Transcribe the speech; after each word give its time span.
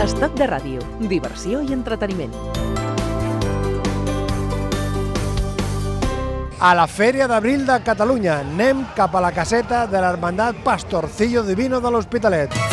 Estat 0.00 0.32
de 0.32 0.46
ràdio, 0.48 0.80
diversió 1.10 1.60
i 1.60 1.74
entreteniment. 1.76 2.32
a 6.60 6.74
la 6.76 6.84
Fèria 6.86 7.26
d'Abril 7.28 7.64
de 7.64 7.78
Catalunya. 7.84 8.40
Anem 8.44 8.82
cap 8.96 9.14
a 9.16 9.22
la 9.24 9.32
caseta 9.32 9.86
de 9.88 10.00
l'Hermandat 10.00 10.60
Pastorcillo 10.64 11.42
Divino 11.42 11.80
de 11.80 11.90
l'Hospitalet. 11.90 12.69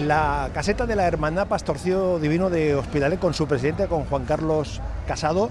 En 0.00 0.08
la 0.08 0.48
caseta 0.54 0.86
de 0.86 0.96
la 0.96 1.06
Hermandad 1.06 1.46
Pastorcillo 1.46 2.18
Divino 2.18 2.48
de 2.48 2.74
Hospitalet 2.74 3.20
con 3.20 3.34
su 3.34 3.46
presidente, 3.46 3.86
con 3.86 4.06
Juan 4.06 4.24
Carlos 4.24 4.80
Casado. 5.06 5.50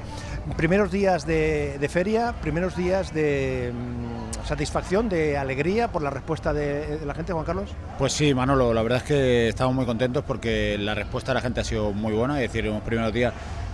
Primeros 0.58 0.92
días 0.92 1.28
de, 1.28 1.78
de 1.80 1.88
feria, 1.88 2.34
primeros 2.42 2.76
días 2.76 3.14
de 3.14 3.72
mm, 3.72 4.48
satisfacción, 4.48 5.08
de 5.08 5.38
alegría 5.38 5.90
por 5.90 6.02
la 6.02 6.10
respuesta 6.10 6.52
de, 6.52 6.98
de 6.98 7.06
la 7.06 7.14
gente, 7.14 7.32
Juan 7.32 7.46
Carlos. 7.46 7.70
Pues 8.00 8.12
sí, 8.14 8.34
Manolo, 8.34 8.74
la 8.74 8.82
verdad 8.82 8.98
es 8.98 9.04
que 9.04 9.50
estamos 9.50 9.76
muy 9.76 9.86
contentos 9.86 10.24
porque 10.26 10.80
la 10.80 10.96
respuesta 10.96 11.32
de 11.32 11.36
la 11.36 11.42
gente 11.42 11.60
ha 11.60 11.64
sido 11.64 11.92
muy 11.92 12.14
buena, 12.14 12.42
es 12.42 12.52
decir, 12.52 12.66
en 12.66 12.74
los 12.74 12.82
primeros 12.82 13.14
días 13.14 13.34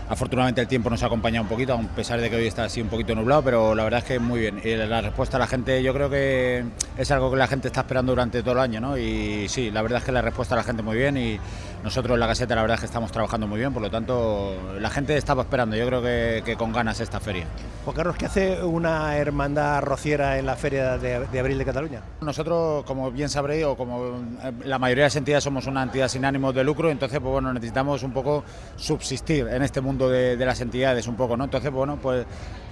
afortunadamente 0.09 0.61
el 0.61 0.67
tiempo 0.67 0.89
nos 0.89 1.03
ha 1.03 1.07
acompañado 1.07 1.43
un 1.43 1.49
poquito, 1.49 1.73
a 1.73 1.81
pesar 1.95 2.21
de 2.21 2.29
que 2.29 2.35
hoy 2.35 2.47
está 2.47 2.65
así 2.65 2.81
un 2.81 2.87
poquito 2.87 3.15
nublado, 3.15 3.43
pero 3.43 3.75
la 3.75 3.83
verdad 3.83 3.99
es 3.99 4.05
que 4.05 4.19
muy 4.19 4.39
bien. 4.39 4.61
Y 4.63 4.75
la 4.75 5.01
respuesta 5.01 5.37
de 5.37 5.43
la 5.43 5.47
gente 5.47 5.81
yo 5.81 5.93
creo 5.93 6.09
que 6.09 6.63
es 6.97 7.11
algo 7.11 7.31
que 7.31 7.37
la 7.37 7.47
gente 7.47 7.67
está 7.67 7.81
esperando 7.81 8.11
durante 8.11 8.41
todo 8.41 8.53
el 8.53 8.59
año, 8.59 8.81
¿no? 8.81 8.97
Y 8.97 9.47
sí, 9.49 9.71
la 9.71 9.81
verdad 9.81 9.99
es 9.99 10.05
que 10.05 10.11
la 10.11 10.21
respuesta 10.21 10.55
de 10.55 10.61
la 10.61 10.63
gente 10.63 10.83
muy 10.83 10.97
bien 10.97 11.17
y 11.17 11.39
nosotros 11.85 12.15
en 12.15 12.19
la 12.19 12.27
caseta 12.27 12.55
la 12.55 12.63
verdad 12.63 12.75
es 12.75 12.79
que 12.81 12.87
estamos 12.87 13.11
trabajando 13.11 13.45
muy 13.45 13.59
bien, 13.59 13.71
por 13.71 13.81
lo 13.81 13.91
tanto 13.91 14.55
la 14.79 14.89
gente 14.89 15.15
estaba 15.15 15.43
esperando, 15.43 15.75
yo 15.75 15.85
creo 15.85 16.01
que, 16.01 16.41
que 16.43 16.55
con 16.55 16.73
ganas 16.73 16.99
esta 16.99 17.19
feria. 17.19 17.45
Juan 17.85 17.95
Carlos, 17.95 18.15
¿qué 18.17 18.25
hace 18.25 18.63
una 18.63 19.15
hermandad 19.15 19.83
rociera 19.83 20.39
en 20.39 20.47
la 20.47 20.55
Feria 20.55 20.97
de, 20.97 21.27
de 21.27 21.39
Abril 21.39 21.59
de 21.59 21.65
Cataluña? 21.65 22.01
Nosotros, 22.21 22.83
como 22.85 23.11
bien 23.11 23.29
sabréis, 23.29 23.65
o 23.65 23.77
como 23.77 24.15
eh, 24.43 24.51
la 24.63 24.79
mayoría 24.79 25.03
de 25.03 25.07
las 25.09 25.15
entidades 25.15 25.43
somos 25.43 25.67
una 25.67 25.83
entidad 25.83 26.07
sin 26.07 26.25
ánimo 26.25 26.51
de 26.51 26.63
lucro, 26.63 26.89
entonces 26.89 27.19
pues 27.19 27.31
bueno, 27.31 27.53
necesitamos 27.53 28.01
un 28.01 28.13
poco 28.13 28.43
subsistir 28.75 29.47
en 29.47 29.61
este 29.61 29.79
mundo 29.79 30.09
de, 30.09 30.35
de 30.37 30.45
las 30.45 30.59
entidades 30.61 31.07
un 31.07 31.15
poco, 31.15 31.37
¿no? 31.37 31.43
Entonces, 31.43 31.71
bueno, 31.71 31.99
pues 32.01 32.25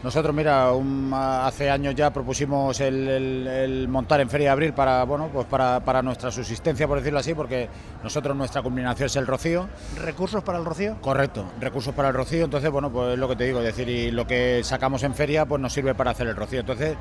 nosotros, 0.03 0.35
mira, 0.35 0.71
un- 0.73 1.11
hace 1.13 1.69
años 1.69 1.95
ya 1.95 2.11
propusimos 2.11 2.79
el, 2.81 3.07
el- 3.07 3.47
el 3.47 3.87
montar 3.87 4.19
en 4.21 4.29
Feria 4.29 4.47
de 4.47 4.51
Abril 4.51 4.73
para, 4.73 5.03
bueno, 5.05 5.29
pues 5.31 5.45
para, 5.47 5.79
para 5.79 6.01
nuestra 6.01 6.29
subsistencia, 6.29 6.87
por 6.87 6.97
decirlo 6.97 7.19
así, 7.19 7.33
porque 7.33 7.69
nosotros 8.03 8.35
nuestra 8.35 8.61
culminación 8.61 9.05
es 9.05 9.15
el 9.15 9.25
rocío. 9.25 9.67
¿Recursos 10.03 10.43
para 10.43 10.57
el 10.59 10.65
rocío? 10.65 10.97
Correcto, 11.01 11.45
recursos 11.59 11.93
para 11.93 12.09
el 12.09 12.13
rocío, 12.15 12.45
entonces, 12.45 12.69
bueno, 12.69 12.91
pues 12.91 13.13
es 13.13 13.19
lo 13.19 13.29
que 13.29 13.35
te 13.37 13.45
digo, 13.45 13.59
es 13.59 13.65
decir, 13.65 13.87
y 13.87 14.11
lo 14.11 14.27
que 14.27 14.61
sacamos 14.63 15.03
en 15.03 15.13
feria, 15.15 15.45
pues 15.45 15.61
nos 15.61 15.71
sirve 15.71 15.95
para 15.95 16.11
hacer 16.11 16.27
el 16.27 16.35
rocío. 16.35 16.59
Entonces, 16.59 16.95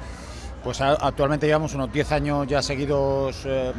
pues 0.62 0.80
actualmente 0.80 1.44
llevamos 1.48 1.74
unos 1.74 1.92
10 1.92 2.12
años 2.12 2.46
ya 2.46 2.62
seguidos, 2.62 3.42
eh, 3.46 3.72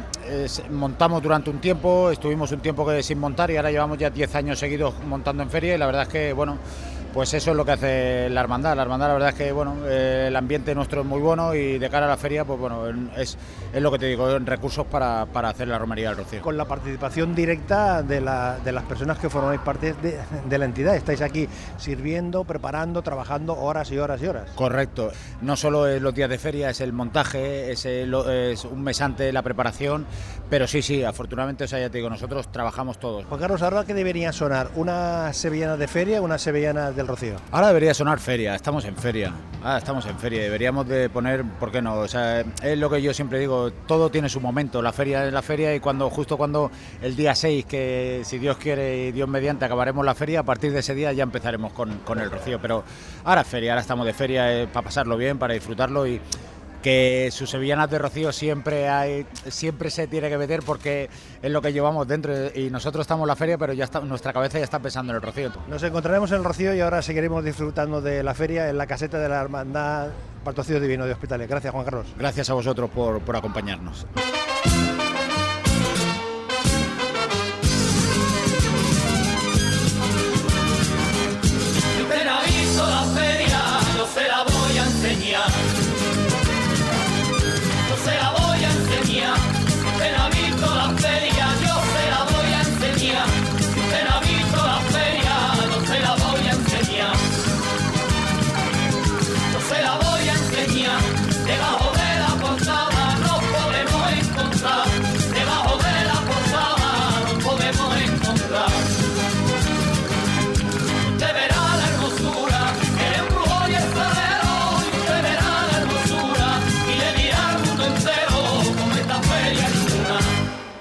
montamos 0.70 1.22
durante 1.22 1.48
un 1.48 1.58
tiempo, 1.58 2.10
estuvimos 2.10 2.52
un 2.52 2.60
tiempo 2.60 2.86
que 2.86 3.02
sin 3.02 3.18
montar 3.18 3.50
y 3.50 3.56
ahora 3.56 3.70
llevamos 3.70 3.96
ya 3.96 4.10
10 4.10 4.34
años 4.34 4.58
seguidos 4.58 4.92
montando 5.08 5.42
en 5.42 5.48
feria 5.48 5.74
y 5.74 5.78
la 5.78 5.86
verdad 5.86 6.02
es 6.02 6.08
que, 6.08 6.32
bueno, 6.34 6.58
pues 7.14 7.32
eso 7.32 7.52
es 7.52 7.56
lo 7.56 7.64
que 7.64 7.70
hace 7.70 8.28
la 8.28 8.40
hermandad. 8.40 8.74
La 8.74 8.82
hermandad, 8.82 9.06
la 9.06 9.12
verdad 9.14 9.28
es 9.28 9.34
que, 9.36 9.52
bueno, 9.52 9.76
eh, 9.86 10.26
el 10.28 10.36
ambiente 10.36 10.74
nuestro 10.74 11.02
es 11.02 11.06
muy 11.06 11.20
bueno 11.20 11.54
y 11.54 11.78
de 11.78 11.88
cara 11.88 12.06
a 12.06 12.08
la 12.08 12.16
feria, 12.16 12.44
pues 12.44 12.58
bueno, 12.58 12.88
es, 13.16 13.38
es 13.74 13.82
lo 13.82 13.90
que 13.90 13.98
te 13.98 14.06
digo, 14.06 14.38
recursos 14.38 14.86
para, 14.86 15.26
para 15.26 15.48
hacer 15.48 15.68
la 15.68 15.78
romería 15.78 16.08
del 16.10 16.18
rocío. 16.18 16.40
Con 16.42 16.56
la 16.56 16.64
participación 16.64 17.34
directa 17.34 18.02
de, 18.02 18.20
la- 18.20 18.58
de 18.64 18.72
las 18.72 18.84
personas 18.84 19.18
que 19.18 19.28
formáis 19.28 19.60
parte 19.60 19.94
de, 19.94 20.18
de 20.48 20.58
la 20.58 20.64
entidad. 20.64 20.94
Estáis 20.96 21.20
aquí 21.20 21.48
sirviendo, 21.76 22.44
preparando, 22.44 23.02
trabajando 23.02 23.56
horas 23.56 23.90
y 23.90 23.98
horas 23.98 24.22
y 24.22 24.26
horas. 24.26 24.50
Correcto. 24.54 25.10
No 25.42 25.56
solo 25.56 25.86
es 25.86 26.00
los 26.00 26.14
días 26.14 26.30
de 26.30 26.38
feria, 26.38 26.70
es 26.70 26.80
el 26.80 26.92
montaje, 26.92 27.72
es, 27.72 27.84
el- 27.86 28.14
es 28.14 28.64
un 28.64 28.82
mes 28.82 29.00
antes 29.00 29.32
la 29.34 29.42
preparación, 29.42 30.06
pero 30.48 30.66
sí, 30.66 30.82
sí, 30.82 31.02
afortunadamente, 31.02 31.64
o 31.64 31.68
sea, 31.68 31.80
ya 31.80 31.90
te 31.90 31.98
digo, 31.98 32.08
nosotros 32.10 32.50
trabajamos 32.52 32.98
todos. 32.98 33.24
Juan 33.26 33.40
Carlos, 33.40 33.62
¿ahora 33.62 33.84
qué 33.84 33.94
debería 33.94 34.32
sonar? 34.32 34.68
¿Una 34.76 35.32
sevillana 35.32 35.76
de 35.76 35.88
feria 35.88 36.20
o 36.20 36.24
una 36.24 36.38
sevillana 36.38 36.92
del 36.92 37.08
Rocío? 37.08 37.36
Ahora 37.50 37.68
debería 37.68 37.92
sonar 37.94 38.18
feria, 38.20 38.54
estamos 38.54 38.84
en 38.84 38.96
feria. 38.96 39.32
Ahora 39.62 39.78
estamos 39.78 40.06
en 40.06 40.18
feria, 40.18 40.42
deberíamos 40.42 40.86
de 40.86 41.08
poner, 41.08 41.42
¿por 41.58 41.72
qué 41.72 41.82
no? 41.82 41.94
O 41.96 42.08
sea, 42.08 42.40
es 42.62 42.78
lo 42.78 42.88
que 42.90 43.02
yo 43.02 43.12
siempre 43.14 43.38
digo, 43.38 43.63
todo 43.70 44.10
tiene 44.10 44.28
su 44.28 44.40
momento, 44.40 44.82
la 44.82 44.92
feria 44.92 45.26
es 45.26 45.32
la 45.32 45.42
feria 45.42 45.74
y 45.74 45.80
cuando 45.80 46.10
justo 46.10 46.36
cuando 46.36 46.70
el 47.02 47.16
día 47.16 47.34
6, 47.34 47.64
que 47.64 48.22
si 48.24 48.38
Dios 48.38 48.56
quiere 48.56 49.06
y 49.06 49.12
Dios 49.12 49.28
mediante 49.28 49.64
acabaremos 49.64 50.04
la 50.04 50.14
feria, 50.14 50.40
a 50.40 50.42
partir 50.42 50.72
de 50.72 50.80
ese 50.80 50.94
día 50.94 51.12
ya 51.12 51.22
empezaremos 51.22 51.72
con, 51.72 51.98
con 51.98 52.20
el 52.20 52.30
rocío. 52.30 52.58
Pero 52.60 52.84
ahora 53.24 53.42
es 53.42 53.46
feria, 53.46 53.72
ahora 53.72 53.82
estamos 53.82 54.06
de 54.06 54.14
feria 54.14 54.62
eh, 54.62 54.66
para 54.66 54.84
pasarlo 54.84 55.16
bien, 55.16 55.38
para 55.38 55.54
disfrutarlo 55.54 56.06
y 56.06 56.20
que 56.84 57.30
sus 57.32 57.48
sevillanas 57.48 57.88
de 57.88 57.98
rocío 57.98 58.30
siempre 58.30 58.90
hay 58.90 59.26
siempre 59.48 59.88
se 59.88 60.06
tiene 60.06 60.28
que 60.28 60.36
meter 60.36 60.60
porque 60.62 61.08
es 61.40 61.50
lo 61.50 61.62
que 61.62 61.72
llevamos 61.72 62.06
dentro 62.06 62.34
y 62.54 62.68
nosotros 62.68 63.04
estamos 63.04 63.24
en 63.24 63.28
la 63.28 63.36
feria 63.36 63.56
pero 63.56 63.72
ya 63.72 63.84
está 63.84 64.00
nuestra 64.00 64.34
cabeza 64.34 64.58
ya 64.58 64.64
está 64.64 64.80
pensando 64.80 65.10
en 65.10 65.16
el 65.16 65.22
rocío 65.22 65.50
Nos 65.66 65.82
encontraremos 65.82 66.30
en 66.32 66.38
el 66.38 66.44
Rocío 66.44 66.74
y 66.74 66.80
ahora 66.80 67.00
seguiremos 67.00 67.42
disfrutando 67.42 68.02
de 68.02 68.22
la 68.22 68.34
feria 68.34 68.68
en 68.68 68.76
la 68.76 68.86
caseta 68.86 69.18
de 69.18 69.30
la 69.30 69.40
Hermandad 69.40 70.08
Patrocinio 70.44 70.78
Divino 70.78 71.06
de 71.06 71.12
Hospitales. 71.12 71.48
Gracias, 71.48 71.72
Juan 71.72 71.86
Carlos. 71.86 72.06
gracias 72.18 72.50
a 72.50 72.52
vosotros 72.52 72.90
por, 72.90 73.22
por 73.22 73.34
acompañarnos 73.34 74.06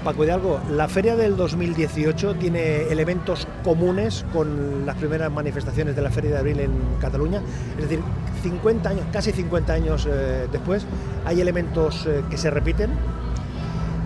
Paco 0.03 0.25
Hidalgo, 0.25 0.59
la 0.69 0.89
feria 0.89 1.15
del 1.15 1.37
2018 1.37 2.35
tiene 2.35 2.83
elementos 2.91 3.47
comunes 3.63 4.25
con 4.33 4.85
las 4.85 4.97
primeras 4.97 5.31
manifestaciones 5.31 5.95
de 5.95 6.01
la 6.01 6.09
Feria 6.09 6.31
de 6.31 6.37
Abril 6.39 6.59
en 6.59 6.71
Cataluña. 6.99 7.41
Es 7.77 7.83
decir, 7.83 8.01
50 8.41 8.89
años, 8.89 9.05
casi 9.13 9.31
50 9.31 9.73
años 9.73 10.07
eh, 10.09 10.47
después, 10.51 10.85
hay 11.25 11.39
elementos 11.39 12.05
eh, 12.05 12.21
que 12.29 12.37
se 12.37 12.49
repiten. 12.49 12.91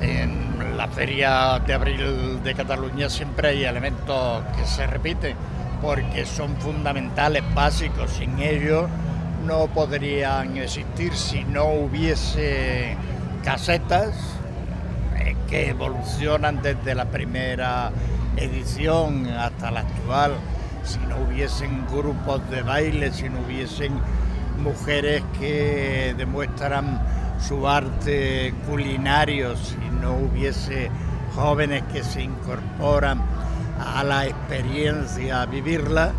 En 0.02 0.78
la 0.78 0.88
Feria 0.88 1.60
de 1.66 1.74
Abril 1.74 2.44
de 2.44 2.54
Cataluña 2.54 3.10
siempre 3.10 3.50
hay 3.50 3.64
elementos 3.64 4.44
que 4.56 4.66
se 4.68 4.86
repiten 4.86 5.36
porque 5.82 6.28
son 6.28 6.56
fundamentales, 6.58 7.44
básicos. 7.56 8.12
Sin 8.12 8.38
ellos 8.38 8.88
no 9.48 9.66
podrían 9.68 10.58
existir 10.58 11.16
si 11.16 11.44
no 11.44 11.66
hubiese 11.72 12.96
casetas 13.44 14.37
que 15.50 15.70
evolucionan 15.70 16.62
desde 16.62 16.96
la 16.96 17.06
primera 17.06 17.92
edición 18.36 19.28
hasta 19.28 19.72
la 19.72 19.82
actual. 19.82 20.34
Si 20.84 21.00
no 21.00 21.18
hubiesen 21.18 21.86
grupos 21.88 22.50
de 22.50 22.62
baile, 22.62 23.12
si 23.12 23.30
no 23.30 23.40
hubiesen 23.42 23.94
mujeres 24.58 25.24
que 25.40 26.16
demuestran 26.18 27.02
su 27.40 27.68
arte 27.68 28.54
culinario, 28.68 29.56
si 29.56 29.78
no 30.02 30.14
hubiese 30.14 30.90
jóvenes 31.36 31.84
que 31.94 32.04
se 32.04 32.24
incorporan 32.24 33.22
a 33.80 34.04
la 34.04 34.26
experiencia, 34.26 35.44
a 35.44 35.46
vivirla, 35.46 36.12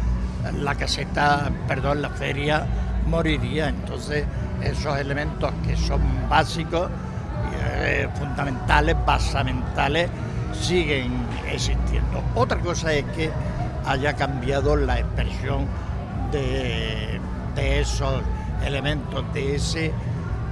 la 0.61 0.75
caseta, 0.75 1.51
perdón, 1.67 2.03
la 2.03 2.11
feria 2.11 2.67
moriría. 3.07 3.69
Entonces, 3.69 4.25
esos 4.63 4.99
elementos 4.99 5.53
que 5.67 5.77
son 5.77 6.01
básicos, 6.29 6.91
eh, 7.61 8.09
fundamentales, 8.19 8.97
basamentales, 9.07 10.11
siguen 10.53 11.13
existiendo. 11.51 12.23
Otra 12.35 12.59
cosa 12.59 12.93
es 12.93 13.05
que 13.17 13.31
haya 13.87 14.15
cambiado 14.15 14.77
la 14.77 14.99
expresión 14.99 15.67
de, 16.33 17.21
de 17.55 17.81
esos 17.81 18.23
elementos, 18.65 19.25
de 19.33 19.57
ese 19.57 19.93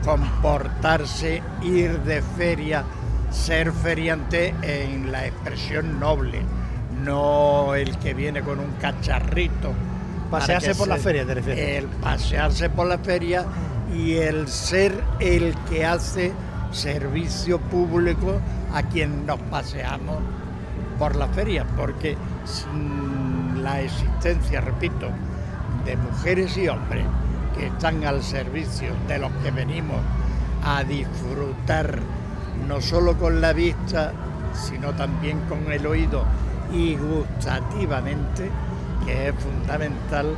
comportarse, 0.05 1.43
ir 1.63 1.99
de 2.03 2.23
feria, 2.23 2.85
ser 3.31 3.73
feriante 3.73 4.55
en 4.63 5.11
la 5.11 5.27
expresión 5.27 5.99
noble, 5.99 6.41
no 7.05 7.75
el 7.75 7.97
que 7.99 8.15
viene 8.15 8.43
con 8.43 8.61
un 8.61 8.73
cacharrito. 8.81 9.73
Pasearse 10.31 10.75
por 10.75 10.89
la 10.89 10.97
feria, 10.97 11.27
te 11.27 11.35
refieres. 11.35 11.83
El 11.83 11.87
pasearse 11.87 12.71
por 12.71 12.87
la 12.87 12.99
feria 12.99 13.45
y 13.95 14.15
el 14.15 14.49
ser 14.49 14.93
el 15.21 15.55
que 15.69 15.85
hace 15.85 16.33
servicio 16.73 17.59
público 17.59 18.41
a 18.73 18.83
quien 18.83 19.27
nos 19.27 19.41
paseamos 19.51 20.19
por 20.99 21.17
la 21.17 21.29
feria, 21.29 21.67
porque 21.77 22.17
sin 22.45 23.63
la 23.63 23.81
existencia, 23.81 24.61
repito, 24.61 25.09
de 25.85 25.97
mujeres 25.97 26.57
y 26.57 26.69
hombres 26.69 27.05
que 27.57 27.67
están 27.67 28.05
al 28.05 28.23
servicio 28.23 28.93
de 29.09 29.19
los 29.19 29.33
que 29.43 29.51
venimos 29.51 29.99
a 30.65 30.83
disfrutar 30.85 32.01
no 32.69 32.81
solo 32.81 33.17
con 33.17 33.41
la 33.41 33.53
vista, 33.53 34.13
sino 34.53 34.93
también 34.95 35.41
con 35.49 35.71
el 35.71 35.87
oído 35.87 36.25
y 36.73 36.97
gustativamente, 36.97 38.51
que 39.05 39.29
es 39.29 39.35
fundamental, 39.37 40.35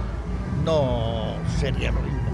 no 0.65 1.35
sería 1.59 1.93
lo 1.93 2.01
mismo. 2.01 2.28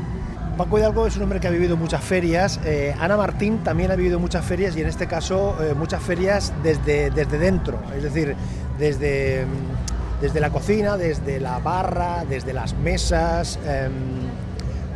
Paco 0.56 0.79
Hidalgo 0.79 1.06
es 1.06 1.17
un 1.17 1.25
hombre 1.25 1.41
que 1.41 1.49
ha 1.49 1.51
vivido 1.51 1.77
muchas 1.77 2.03
ferias. 2.03 2.61
eh, 2.65 2.95
Ana 3.01 3.17
Martín 3.17 3.59
también 3.65 3.91
ha 3.91 3.97
vivido 3.97 4.21
muchas 4.21 4.45
ferias 4.45 4.77
y 4.77 4.81
en 4.83 4.87
este 4.87 5.06
caso 5.09 5.56
eh, 5.62 5.75
muchas 5.75 6.03
ferias 6.03 6.53
desde, 6.62 7.11
desde 7.11 7.39
dentro, 7.39 7.81
es 7.97 8.03
decir, 8.05 8.37
desde, 8.79 9.47
mm, 9.47 10.21
desde 10.23 10.41
la 10.41 10.51
cocina, 10.51 10.97
desde 10.97 11.41
la 11.41 11.59
barra, 11.59 12.25
desde 12.29 12.53
las 12.53 12.75
mesas. 12.75 13.59
em, 13.67 13.93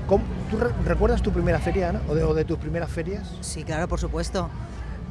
¿cómo- 0.06 0.24
¿Tú 0.48 0.58
re- 0.58 0.70
recuerdas 0.84 1.20
tu 1.22 1.32
primera 1.32 1.58
feria, 1.58 1.88
Ana? 1.90 2.00
¿O 2.08 2.14
de, 2.34 2.44
tus 2.44 2.56
primeras 2.58 2.88
ferias? 2.90 3.28
Sí, 3.40 3.64
claro, 3.64 3.88
por 3.88 3.98
supuesto. 4.00 4.48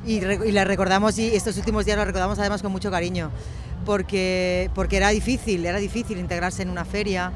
Y, 0.05 0.23
y 0.23 0.51
la 0.51 0.63
recordamos 0.63 1.19
y 1.19 1.35
estos 1.35 1.57
últimos 1.57 1.85
días 1.85 1.97
la 1.97 2.05
recordamos 2.05 2.39
además 2.39 2.61
con 2.61 2.71
mucho 2.71 2.89
cariño, 2.89 3.29
porque, 3.85 4.71
porque 4.73 4.95
era 4.97 5.09
difícil, 5.09 5.65
era 5.65 5.77
difícil 5.77 6.17
integrarse 6.17 6.63
en 6.63 6.69
una 6.69 6.85
feria, 6.85 7.31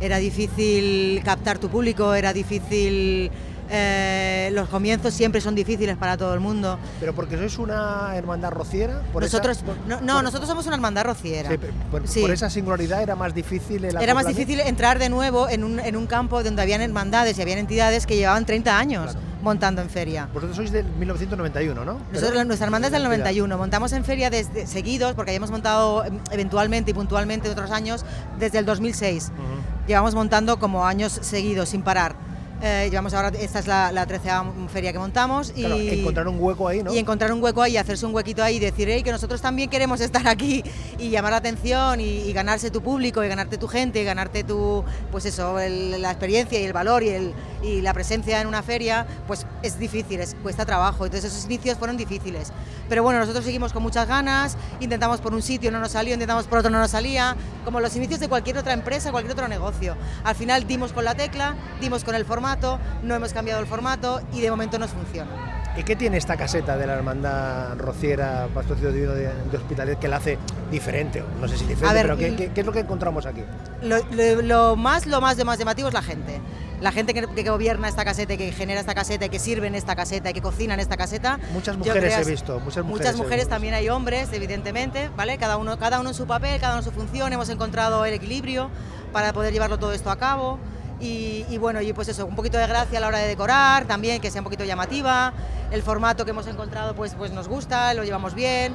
era 0.00 0.18
difícil 0.18 1.22
captar 1.24 1.58
tu 1.58 1.68
público, 1.68 2.14
era 2.14 2.32
difícil... 2.32 3.30
eh, 3.68 4.50
los 4.52 4.68
comienzos 4.68 5.12
siempre 5.12 5.40
son 5.40 5.56
difíciles 5.56 5.96
para 5.96 6.16
todo 6.16 6.32
el 6.34 6.38
mundo. 6.40 6.78
Pero 7.00 7.14
porque 7.14 7.36
sois 7.36 7.58
una 7.58 8.12
hermandad 8.14 8.52
rociera. 8.52 9.02
Por 9.12 9.24
esa- 9.24 9.38
nosotros, 9.38 9.58
por- 9.64 9.76
no, 9.88 10.00
no, 10.00 10.14
por- 10.14 10.22
nosotros 10.24 10.48
somos 10.48 10.66
una 10.66 10.76
hermandad 10.76 11.04
rociera. 11.04 11.50
sí, 11.50 11.56
por, 11.90 12.06
Sí. 12.06 12.20
por 12.20 12.30
esa 12.30 12.48
singularidad 12.48 13.02
era 13.02 13.16
más 13.16 13.34
difícil 13.34 13.84
el 13.84 13.96
Era 14.00 14.14
más 14.14 14.26
difícil 14.26 14.60
entrar 14.60 14.98
de 15.00 15.08
nuevo 15.08 15.48
en 15.48 15.64
un, 15.64 15.80
en 15.80 15.96
un 15.96 16.06
campo 16.06 16.42
donde 16.44 16.62
habían 16.62 16.80
hermandades 16.80 17.38
y 17.38 17.42
habían 17.42 17.58
entidades 17.58 18.06
que 18.06 18.14
llevaban 18.16 18.46
30 18.46 18.78
años 18.78 19.12
Claro. 19.12 19.20
montando 19.42 19.82
en 19.82 19.90
feria. 19.90 20.28
Vosotros 20.32 20.54
sois 20.56 20.70
del 20.70 20.86
1991, 20.86 21.84
¿no? 21.84 21.94
Nosotros, 22.12 22.30
Pero- 22.30 22.44
nuestra 22.44 22.66
hermandad 22.66 22.88
es 22.88 22.92
del 22.92 23.02
91, 23.02 23.58
montamos 23.58 23.92
en 23.94 24.04
feria 24.04 24.30
desde 24.30 24.68
seguidos, 24.68 25.14
porque 25.14 25.32
habíamos 25.32 25.50
montado 25.50 26.04
em, 26.04 26.20
eventualmente 26.30 26.92
y 26.92 26.94
puntualmente 26.94 27.50
otros 27.50 27.72
años, 27.72 28.04
desde 28.38 28.58
el 28.58 28.64
2006. 28.64 29.32
Ujú. 29.34 29.75
Llevamos 29.86 30.14
montando 30.14 30.58
como 30.58 30.84
años 30.84 31.18
seguidos, 31.22 31.68
sin 31.70 31.82
parar. 31.82 32.14
Eh, 32.62 32.88
llevamos 32.90 33.12
ahora, 33.12 33.28
esta 33.38 33.58
es 33.58 33.66
la, 33.66 33.92
la 33.92 34.06
13 34.06 34.30
feria 34.72 34.90
que 34.90 34.98
montamos 34.98 35.52
y, 35.54 35.60
Claro, 35.60 35.76
encontrar 35.78 36.26
un 36.26 36.36
hueco 36.40 36.66
ahí, 36.66 36.82
¿no? 36.82 36.90
y 36.94 36.98
encontrar 36.98 37.30
un 37.30 37.42
hueco 37.42 37.60
ahí, 37.60 37.76
hacerse 37.76 38.06
un 38.06 38.14
huequito 38.14 38.42
ahí 38.42 38.56
y 38.56 38.58
decir 38.58 38.88
"Ey, 38.88 39.02
que 39.02 39.12
nosotros 39.12 39.42
también 39.42 39.68
queremos 39.68 40.00
estar 40.00 40.26
aquí 40.26 40.64
y 40.98 41.10
llamar 41.10 41.32
la 41.32 41.36
atención 41.36 42.00
y, 42.00 42.04
y 42.22 42.32
ganarse 42.32 42.70
tu 42.70 42.80
público 42.80 43.22
y 43.22 43.28
ganarte 43.28 43.58
tu 43.58 43.68
gente 43.68 44.00
y 44.00 44.04
ganarte 44.04 44.42
tu, 44.42 44.82
pues 45.12 45.26
eso, 45.26 45.60
el- 45.60 46.00
la 46.00 46.10
experiencia 46.10 46.58
y 46.58 46.64
el 46.64 46.72
valor 46.72 47.02
y, 47.02 47.10
el, 47.10 47.34
y 47.62 47.80
la 47.80 47.92
presencia 47.94 48.40
en 48.40 48.46
una 48.46 48.62
feria, 48.62 49.06
pues 49.26 49.46
es 49.62 49.78
difícil, 49.78 50.20
es, 50.20 50.34
cuesta 50.42 50.64
trabajo. 50.66 51.04
Entonces 51.06 51.32
esos 51.32 51.44
inicios 51.46 51.78
fueron 51.78 51.96
difíciles. 51.96 52.52
Pero 52.88 53.02
bueno, 53.02 53.18
nosotros 53.20 53.44
seguimos 53.44 53.72
con 53.72 53.82
muchas 53.82 54.06
ganas, 54.08 54.56
intentamos 54.80 55.20
por 55.20 55.34
un 55.34 55.42
sitio, 55.42 55.70
no 55.70 55.80
nos 55.80 55.92
salió, 55.92 56.14
intentamos 56.14 56.46
por 56.46 56.58
otro, 56.58 56.70
no 56.70 56.78
nos 56.78 56.90
salía, 56.90 57.36
como 57.64 57.80
los 57.80 57.94
inicios 57.96 58.20
de 58.20 58.28
cualquier 58.28 58.58
otra 58.58 58.72
empresa, 58.72 59.10
cualquier 59.10 59.32
otro 59.32 59.48
negocio. 59.48 59.96
Al 60.24 60.34
final 60.34 60.66
dimos 60.66 60.92
con 60.92 61.04
la 61.04 61.14
tecla, 61.14 61.54
dimos 61.80 62.04
con 62.04 62.14
el 62.14 62.24
formato, 62.24 62.78
no 63.02 63.14
hemos 63.14 63.32
cambiado 63.32 63.60
el 63.60 63.66
formato 63.66 64.20
y 64.32 64.40
de 64.40 64.50
momento 64.50 64.78
nos 64.78 64.90
funciona. 64.90 65.30
¿Y 65.76 65.82
qué 65.82 65.94
tiene 65.94 66.16
esta 66.16 66.38
caseta 66.38 66.78
de 66.78 66.86
la 66.86 66.94
hermandad 66.94 67.76
rociera 67.76 68.48
Pastorio 68.54 68.92
Divino 68.92 69.12
de, 69.12 69.24
de 69.28 69.56
Hospitalet 69.58 69.98
que 69.98 70.08
la 70.08 70.16
hace 70.16 70.38
diferente? 70.70 71.22
No 71.38 71.46
sé 71.48 71.58
si 71.58 71.66
diferente, 71.66 71.92
ver, 71.94 72.02
pero 72.06 72.16
¿qué, 72.16 72.30
mm. 72.30 72.36
qué- 72.36 72.52
qué 72.52 72.60
es 72.60 72.66
lo 72.66 72.72
que 72.72 72.80
encontramos 72.80 73.26
aquí? 73.26 73.42
Lo, 73.82 73.98
lo- 74.12 74.40
lo 74.42 74.76
más, 74.76 75.04
lo 75.06 75.20
más 75.20 75.36
llamativo 75.36 75.88
es 75.88 75.92
la 75.94 76.00
gente. 76.00 76.40
La 76.80 76.92
gente 76.92 77.14
que, 77.14 77.26
que 77.26 77.48
gobierna 77.48 77.88
esta 77.88 78.04
caseta, 78.04 78.36
que 78.36 78.52
genera 78.52 78.80
esta 78.80 78.94
caseta, 78.94 79.28
que 79.28 79.38
sirve 79.38 79.66
en 79.66 79.74
esta 79.74 79.96
caseta, 79.96 80.30
y 80.30 80.32
que 80.34 80.42
cocina 80.42 80.74
en 80.74 80.80
esta 80.80 80.96
caseta. 80.96 81.38
Muchas 81.52 81.76
mujeres 81.76 82.14
creo- 82.14 82.26
he 82.26 82.30
visto, 82.30 82.60
muchas 82.60 82.84
mujeres. 82.84 83.06
Muchas 83.12 83.16
mujeres 83.16 83.48
también 83.48 83.74
hay 83.74 83.88
hombres, 83.88 84.28
evidentemente, 84.32 85.08
¿vale? 85.16 85.38
Cada 85.38 85.56
uno, 85.56 85.78
cada 85.78 86.00
uno 86.00 86.10
en 86.10 86.14
su 86.14 86.26
papel, 86.26 86.60
cada 86.60 86.74
uno 86.74 86.80
en 86.80 86.84
su 86.84 86.92
función. 86.92 87.32
Hemos 87.32 87.48
encontrado 87.48 88.04
el 88.04 88.12
equilibrio 88.14 88.68
para 89.12 89.32
poder 89.32 89.52
llevarlo 89.52 89.78
todo 89.78 89.92
esto 89.92 90.10
a 90.10 90.16
cabo. 90.16 90.58
Y, 91.00 91.44
y 91.50 91.58
bueno, 91.58 91.80
y 91.82 91.92
pues 91.92 92.08
eso, 92.08 92.24
un 92.26 92.34
poquito 92.36 92.56
de 92.58 92.66
gracia 92.66 92.98
a 92.98 93.00
la 93.00 93.08
hora 93.08 93.18
de 93.18 93.28
decorar, 93.28 93.84
también 93.86 94.20
que 94.20 94.30
sea 94.30 94.40
un 94.40 94.44
poquito 94.44 94.64
llamativa. 94.64 95.32
El 95.70 95.82
formato 95.82 96.24
que 96.24 96.30
hemos 96.32 96.46
encontrado, 96.46 96.94
pues, 96.94 97.14
pues 97.14 97.32
nos 97.32 97.48
gusta, 97.48 97.92
lo 97.94 98.04
llevamos 98.04 98.34
bien. 98.34 98.74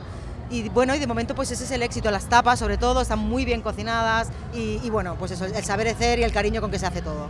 Y 0.50 0.70
bueno, 0.70 0.94
y 0.96 1.00
de 1.00 1.08
momento 1.08 1.34
pues 1.34 1.50
ese 1.52 1.64
es 1.64 1.72
el 1.72 1.82
éxito. 1.82 2.12
Las 2.12 2.26
tapas, 2.26 2.60
sobre 2.60 2.78
todo, 2.78 3.02
están 3.02 3.20
muy 3.20 3.46
bien 3.46 3.62
cocinadas. 3.62 4.28
Y, 4.54 4.80
y 4.84 4.90
bueno, 4.90 5.16
pues 5.18 5.32
eso, 5.32 5.46
el 5.46 5.64
saber 5.64 5.88
hacer 5.88 6.20
y 6.20 6.24
el 6.24 6.32
cariño 6.32 6.62
con 6.62 6.70
que 6.72 6.78
se 6.80 6.86
hace 6.88 7.02
todo. 7.02 7.28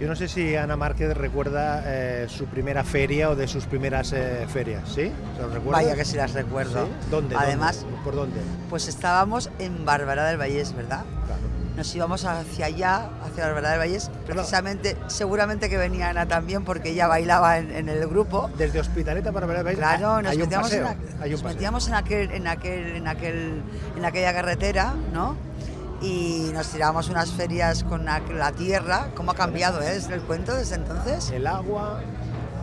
Yo 0.00 0.08
no 0.08 0.16
sé 0.16 0.28
si 0.28 0.56
Ana 0.56 0.78
Márquez 0.78 1.14
recuerda 1.14 1.82
eh, 1.84 2.26
su 2.26 2.46
primera 2.46 2.84
feria 2.84 3.28
o 3.28 3.36
de 3.36 3.46
sus 3.46 3.66
primeras 3.66 4.14
eh, 4.14 4.46
ferias, 4.48 4.88
¿sí? 4.88 5.12
¿Se 5.36 5.42
lo 5.42 5.50
recuerda? 5.50 5.82
Vaya 5.82 5.94
que 5.94 6.06
sí 6.06 6.16
las 6.16 6.32
recuerdo. 6.32 6.86
¿Sí? 6.86 6.92
¿Dónde? 7.10 7.36
Además, 7.36 7.82
¿Dónde? 7.82 7.98
¿Por 8.02 8.14
dónde? 8.14 8.40
pues 8.70 8.88
estábamos 8.88 9.50
en 9.58 9.84
Barberá 9.84 10.24
del 10.24 10.38
Vallés, 10.38 10.74
¿verdad? 10.74 11.04
Claro. 11.26 11.42
Nos 11.76 11.94
íbamos 11.94 12.24
hacia 12.24 12.64
allá, 12.64 13.10
hacia 13.26 13.44
Barberá 13.44 13.72
del 13.72 13.78
Vallés, 13.78 14.10
precisamente, 14.24 14.96
seguramente 15.08 15.68
que 15.68 15.76
venía 15.76 16.08
Ana 16.08 16.26
también 16.26 16.64
porque 16.64 16.90
ella 16.90 17.06
bailaba 17.06 17.58
en, 17.58 17.70
en 17.70 17.90
el 17.90 18.08
grupo. 18.08 18.50
Desde 18.56 18.80
Hospitalet 18.80 19.30
para 19.30 19.46
ver 19.46 19.58
el 19.58 19.64
país 19.64 19.78
Claro, 19.78 20.22
nos 20.22 20.34
metíamos, 20.34 20.72
en, 20.72 21.94
aquel, 21.94 22.30
en, 22.30 22.46
aquel, 22.46 23.62
en 23.96 24.04
aquella 24.06 24.32
carretera, 24.32 24.94
¿no? 25.12 25.49
Y 26.00 26.50
nos 26.54 26.68
tirábamos 26.68 27.08
unas 27.10 27.30
ferias 27.30 27.84
con 27.84 28.04
la, 28.06 28.20
la 28.34 28.52
tierra. 28.52 29.08
¿Cómo 29.14 29.32
ha 29.32 29.34
cambiado, 29.34 29.80
eh? 29.82 29.90
Desde 29.94 30.14
el 30.14 30.22
cuento, 30.22 30.54
desde 30.54 30.76
entonces. 30.76 31.30
El 31.30 31.46
agua, 31.46 32.00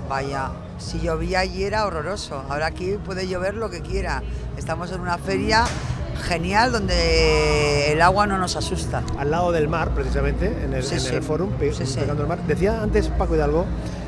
Vaya, 0.09 0.51
si 0.79 0.99
llovía 1.01 1.41
allí 1.41 1.63
era 1.65 1.85
horroroso. 1.85 2.43
Ahora 2.49 2.67
aquí 2.67 2.97
puede 3.05 3.27
llover 3.27 3.53
lo 3.55 3.69
que 3.69 3.81
quiera. 3.81 4.23
Estamos 4.57 4.91
en 4.91 5.01
una 5.01 5.17
feria 5.17 5.65
genial 6.27 6.71
donde 6.71 7.91
el 7.91 8.01
agua 8.01 8.25
no 8.25 8.37
nos 8.39 8.55
asusta. 8.55 9.03
al 9.19 9.29
lado 9.29 9.51
del 9.51 9.67
mar, 9.67 9.91
precisamente, 9.93 10.63
en 10.63 10.73
el, 10.73 10.83
Sí, 10.83 10.95
en 10.95 11.01
sí. 11.01 11.07
el 11.15 11.21
pe- 11.59 11.73
Sí, 11.73 11.99
pegando 11.99 12.23
el 12.23 12.29
mar. 12.29 12.39
Decía 12.47 12.81
antes 12.81 13.09
Paco 13.09 13.35
Hidalgo 13.35 13.65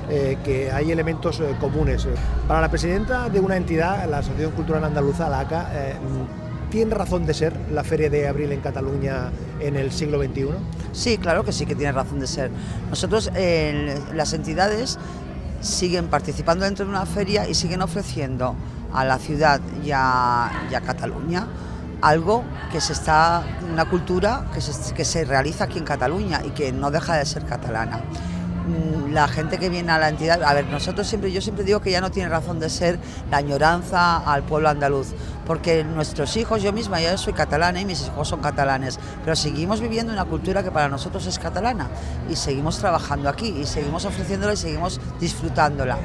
eh, 0.10 0.38
que 0.44 0.72
hay 0.72 0.92
elementos 0.92 1.40
eh, 1.40 1.56
comunes. 1.60 2.08
Para 2.48 2.62
la 2.62 2.70
presidenta 2.70 3.30
de 3.30 3.40
una 3.40 3.58
entidad, 3.58 4.10
la 4.10 4.20
Asociación 4.20 4.52
Cultural 4.54 4.84
Andaluza, 4.86 5.30
la 5.30 5.42
ACA, 5.42 5.70
eh, 5.74 5.96
¿tiene 6.70 6.94
razón 6.96 7.26
de 7.26 7.34
ser 7.34 7.54
la 7.72 7.84
Feria 7.84 8.10
de 8.10 8.28
Abril 8.28 8.52
en 8.52 8.62
Cataluña 8.62 9.32
en 9.60 9.76
el 9.76 9.92
siglo 9.92 10.22
XXI? 10.22 10.48
Sí, 10.92 11.18
claro 11.18 11.44
que 11.44 11.52
sí 11.52 11.66
que 11.66 11.76
tiene 11.76 11.92
razón 11.92 12.20
de 12.20 12.28
ser. 12.28 12.52
Nosotros, 12.90 13.32
eh, 13.36 14.00
las 14.14 14.34
entidades, 14.34 14.98
siguen 15.62 16.08
participando 16.08 16.66
dentro 16.66 16.86
de 16.86 16.92
una 16.92 17.06
feria 17.06 17.48
y 17.48 17.54
siguen 17.54 17.82
ofreciendo 17.82 18.56
a 18.94 19.04
la 19.04 19.18
ciudad 19.18 19.60
y 19.84 19.92
a, 19.92 20.50
Cataluña 20.86 21.48
algo 22.02 22.46
que 22.72 22.80
se 22.80 22.94
está, 22.94 23.44
una 23.70 23.90
cultura 23.90 24.46
que 24.54 25.04
se 25.06 25.26
realiza 25.26 25.66
aquí 25.66 25.78
en 25.78 25.84
Cataluña 25.84 26.42
y 26.46 26.52
que 26.52 26.72
no 26.72 26.92
deja 26.92 27.18
de 27.18 27.26
ser 27.26 27.46
catalana. 27.46 28.02
Mm, 28.70 29.14
La 29.14 29.28
gente 29.28 29.58
que 29.58 29.70
viene 29.70 29.92
a 29.92 29.98
la 29.98 30.10
entidad, 30.10 30.44
a 30.44 30.54
ver, 30.54 30.66
nosotros 30.68 31.08
siempre, 31.08 31.32
yo 31.32 31.42
siempre 31.42 31.64
digo 31.64 31.80
que 31.80 31.90
ya 31.90 32.00
no 32.00 32.12
tiene 32.12 32.30
razón 32.30 32.60
de 32.60 32.70
ser 32.70 33.00
la 33.32 33.38
añoranza 33.38 34.18
al 34.18 34.44
pueblo 34.44 34.70
andaluz, 34.70 35.08
porque 35.48 35.84
nuestros 35.84 36.38
hijos, 36.38 36.62
yo 36.62 36.72
misma, 36.72 37.02
yo 37.02 37.18
soy 37.18 37.34
catalana 37.34 37.82
y 37.82 37.86
mis 37.86 38.06
hijos 38.06 38.28
son 38.28 38.40
catalanes, 38.40 39.00
pero 39.24 39.36
seguimos 39.36 39.82
viviendo 39.82 40.14
una 40.14 40.26
cultura 40.26 40.62
que 40.62 40.70
para 40.70 40.90
nosotros 40.90 41.26
es 41.26 41.40
catalana 41.40 41.90
y 42.30 42.36
seguimos 42.36 42.78
trabajando 42.78 43.30
aquí 43.30 43.48
y 43.48 43.66
seguimos 43.66 44.06
ofreciéndola 44.06 44.54
y 44.54 44.58
seguimos 44.58 45.02
disfrutándola. 45.20 45.98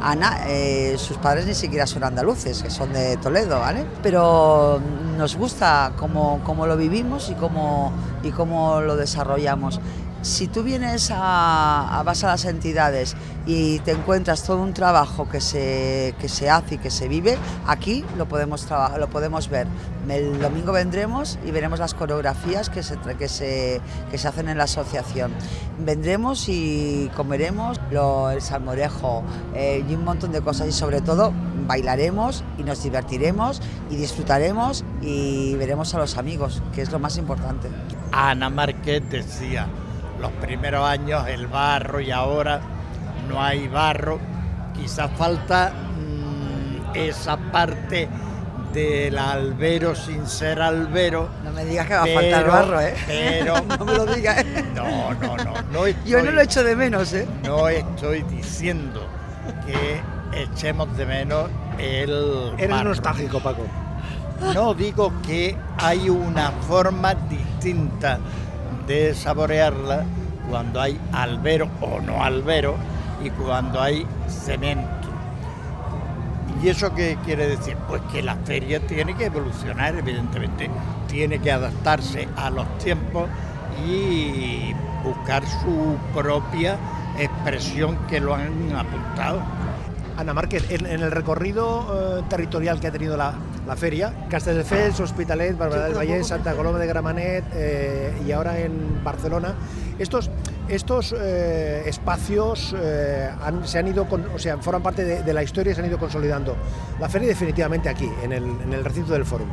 Ana, 0.00 0.42
eh, 0.46 0.94
sus 0.98 1.16
padres 1.16 1.46
ni 1.46 1.54
siquiera 1.54 1.86
son 1.86 2.04
andaluces, 2.04 2.62
que 2.62 2.70
son 2.70 2.92
de 2.92 3.16
Toledo, 3.16 3.58
¿vale? 3.58 3.84
Pero 4.02 4.80
nos 5.16 5.34
gusta 5.36 5.92
cómo, 5.96 6.40
cómo 6.44 6.66
lo 6.66 6.76
vivimos 6.76 7.28
y 7.30 7.34
cómo, 7.34 7.92
y 8.22 8.30
cómo 8.30 8.80
lo 8.82 8.94
desarrollamos. 8.94 9.80
Si 10.26 10.48
tú 10.48 10.62
vienes 10.62 11.10
a, 11.12 11.98
a- 11.98 12.02
vas 12.02 12.24
a 12.24 12.28
las 12.28 12.44
entidades 12.44 13.16
y 13.46 13.78
te 13.80 13.92
encuentras 13.92 14.42
todo 14.42 14.60
un 14.60 14.74
trabajo 14.74 15.28
que 15.28 15.40
se, 15.40 16.14
que 16.20 16.28
se 16.28 16.50
hace 16.50 16.74
y 16.74 16.78
que 16.78 16.90
se 16.90 17.06
vive, 17.06 17.38
aquí 17.66 18.04
lo 18.18 18.26
podemos, 18.26 18.66
lo 18.98 19.08
podemos 19.08 19.48
ver. 19.48 19.68
El 20.08 20.40
domingo 20.40 20.72
vendremos 20.72 21.38
y 21.46 21.50
veremos 21.52 21.78
las 21.78 21.94
coreografías 21.94 22.70
que 22.70 22.82
se, 22.82 22.96
que 23.18 23.28
se, 23.28 23.80
que 24.10 24.18
se 24.18 24.28
hacen 24.28 24.48
en 24.48 24.58
la 24.58 24.64
asociación. 24.64 25.32
Vendremos 25.78 26.48
y 26.48 27.10
comeremos 27.16 27.80
lo- 27.90 28.30
el 28.30 28.42
salmorejo 28.42 29.22
eh, 29.54 29.84
y 29.88 29.94
un 29.94 30.04
montón 30.04 30.32
de 30.32 30.40
cosas 30.40 30.68
y 30.68 30.72
sobre 30.72 31.00
todo 31.00 31.32
bailaremos 31.68 32.42
y 32.58 32.62
nos 32.64 32.82
divertiremos 32.82 33.60
y 33.90 33.96
disfrutaremos 33.96 34.84
y 35.02 35.54
veremos 35.56 35.94
a 35.94 35.98
los 35.98 36.16
amigos, 36.16 36.62
que 36.74 36.82
es 36.82 36.90
lo 36.90 36.98
más 36.98 37.16
importante. 37.16 37.68
Ana 38.12 38.48
Márquez 38.50 39.02
decía, 39.10 39.66
los 40.20 40.30
primeros 40.32 40.86
años 40.86 41.26
el 41.28 41.46
barro 41.46 42.00
y 42.00 42.10
ahora 42.10 42.60
no 43.28 43.42
hay 43.42 43.68
barro, 43.68 44.18
quizás 44.74 45.10
falta 45.16 45.72
mm, 45.72 46.96
esa 46.96 47.36
parte 47.36 48.08
del 48.72 49.18
albero 49.18 49.94
sin 49.94 50.26
ser 50.26 50.60
albero. 50.60 51.28
No 51.42 51.50
me 51.52 51.64
digas 51.64 51.86
que 51.86 51.94
va 51.94 52.02
a 52.02 52.06
faltar 52.06 52.46
barro, 52.46 52.80
¿eh? 52.80 52.94
Pero 53.06 53.54
no 53.78 53.84
me 53.84 53.94
lo 53.94 54.06
digas. 54.06 54.38
¿eh? 54.38 54.64
no, 54.74 55.14
no, 55.14 55.36
no, 55.36 55.54
no 55.72 55.86
estoy, 55.86 55.96
Yo 56.10 56.22
no 56.22 56.30
lo 56.30 56.40
echo 56.40 56.62
de 56.62 56.76
menos, 56.76 57.12
¿eh? 57.12 57.26
no 57.44 57.68
estoy 57.68 58.22
diciendo 58.22 59.06
que 59.64 60.00
echemos 60.42 60.94
de 60.96 61.06
menos 61.06 61.48
el 61.78 62.52
Eres 62.58 62.70
barro. 62.70 62.90
nostálgico, 62.90 63.40
Paco. 63.40 63.66
No 64.52 64.74
digo 64.74 65.10
que 65.26 65.56
hay 65.78 66.10
una 66.10 66.50
forma 66.50 67.14
distinta 67.14 68.18
de 68.86 69.14
saborearla 69.14 70.04
cuando 70.48 70.80
hay 70.80 70.98
albero 71.12 71.68
o 71.80 72.00
no 72.00 72.22
albero 72.22 72.76
y 73.22 73.30
cuando 73.30 73.80
hay 73.80 74.06
cemento. 74.28 75.08
¿Y 76.62 76.68
eso 76.68 76.94
qué 76.94 77.18
quiere 77.24 77.48
decir? 77.48 77.76
Pues 77.88 78.00
que 78.12 78.22
la 78.22 78.36
feria 78.36 78.80
tiene 78.80 79.14
que 79.14 79.26
evolucionar, 79.26 79.94
evidentemente, 79.96 80.70
tiene 81.08 81.38
que 81.38 81.52
adaptarse 81.52 82.28
a 82.36 82.50
los 82.50 82.66
tiempos 82.78 83.28
y 83.86 84.74
buscar 85.04 85.44
su 85.46 85.96
propia 86.14 86.76
expresión 87.18 87.96
que 88.08 88.20
lo 88.20 88.34
han 88.34 88.74
apuntado. 88.74 89.40
Ana 90.16 90.32
Márquez, 90.32 90.64
en, 90.70 90.86
el 90.86 91.10
recorrido 91.10 92.20
eh, 92.20 92.22
territorial 92.30 92.80
que 92.80 92.86
ha 92.86 92.92
tenido 92.92 93.18
la, 93.18 93.34
la 93.66 93.74
feria, 93.76 94.12
Castelldefels, 94.30 95.00
Hospitalet, 95.00 95.56
Barberà 95.58 95.86
del 95.88 95.94
Vallès, 95.94 96.26
Santa 96.28 96.54
Coloma 96.54 96.78
de 96.78 96.86
Gramenet 96.86 97.44
eh, 97.52 98.22
y 98.26 98.30
ahora 98.32 98.58
en 98.60 99.02
Barcelona, 99.02 99.54
estos, 99.98 100.30
estos 100.68 101.12
eh, 101.18 101.82
espacios 101.86 102.74
eh, 102.78 103.28
han- 103.42 103.66
se 103.66 103.78
han 103.78 103.88
ido, 103.88 104.08
con- 104.08 104.26
o 104.34 104.38
sea, 104.38 104.56
forman 104.58 104.82
parte 104.82 105.04
de, 105.04 105.22
de 105.24 105.32
la 105.32 105.42
historia 105.42 105.72
y 105.72 105.74
se 105.74 105.80
han 105.80 105.88
ido 105.88 105.98
consolidando. 105.98 106.56
La 107.00 107.08
feria 107.08 107.28
definitivamente 107.28 107.88
aquí, 107.88 108.08
en 108.22 108.32
el, 108.32 108.44
en 108.44 108.72
el 108.72 108.84
recinto 108.84 109.12
del 109.12 109.24
foro. 109.24 109.44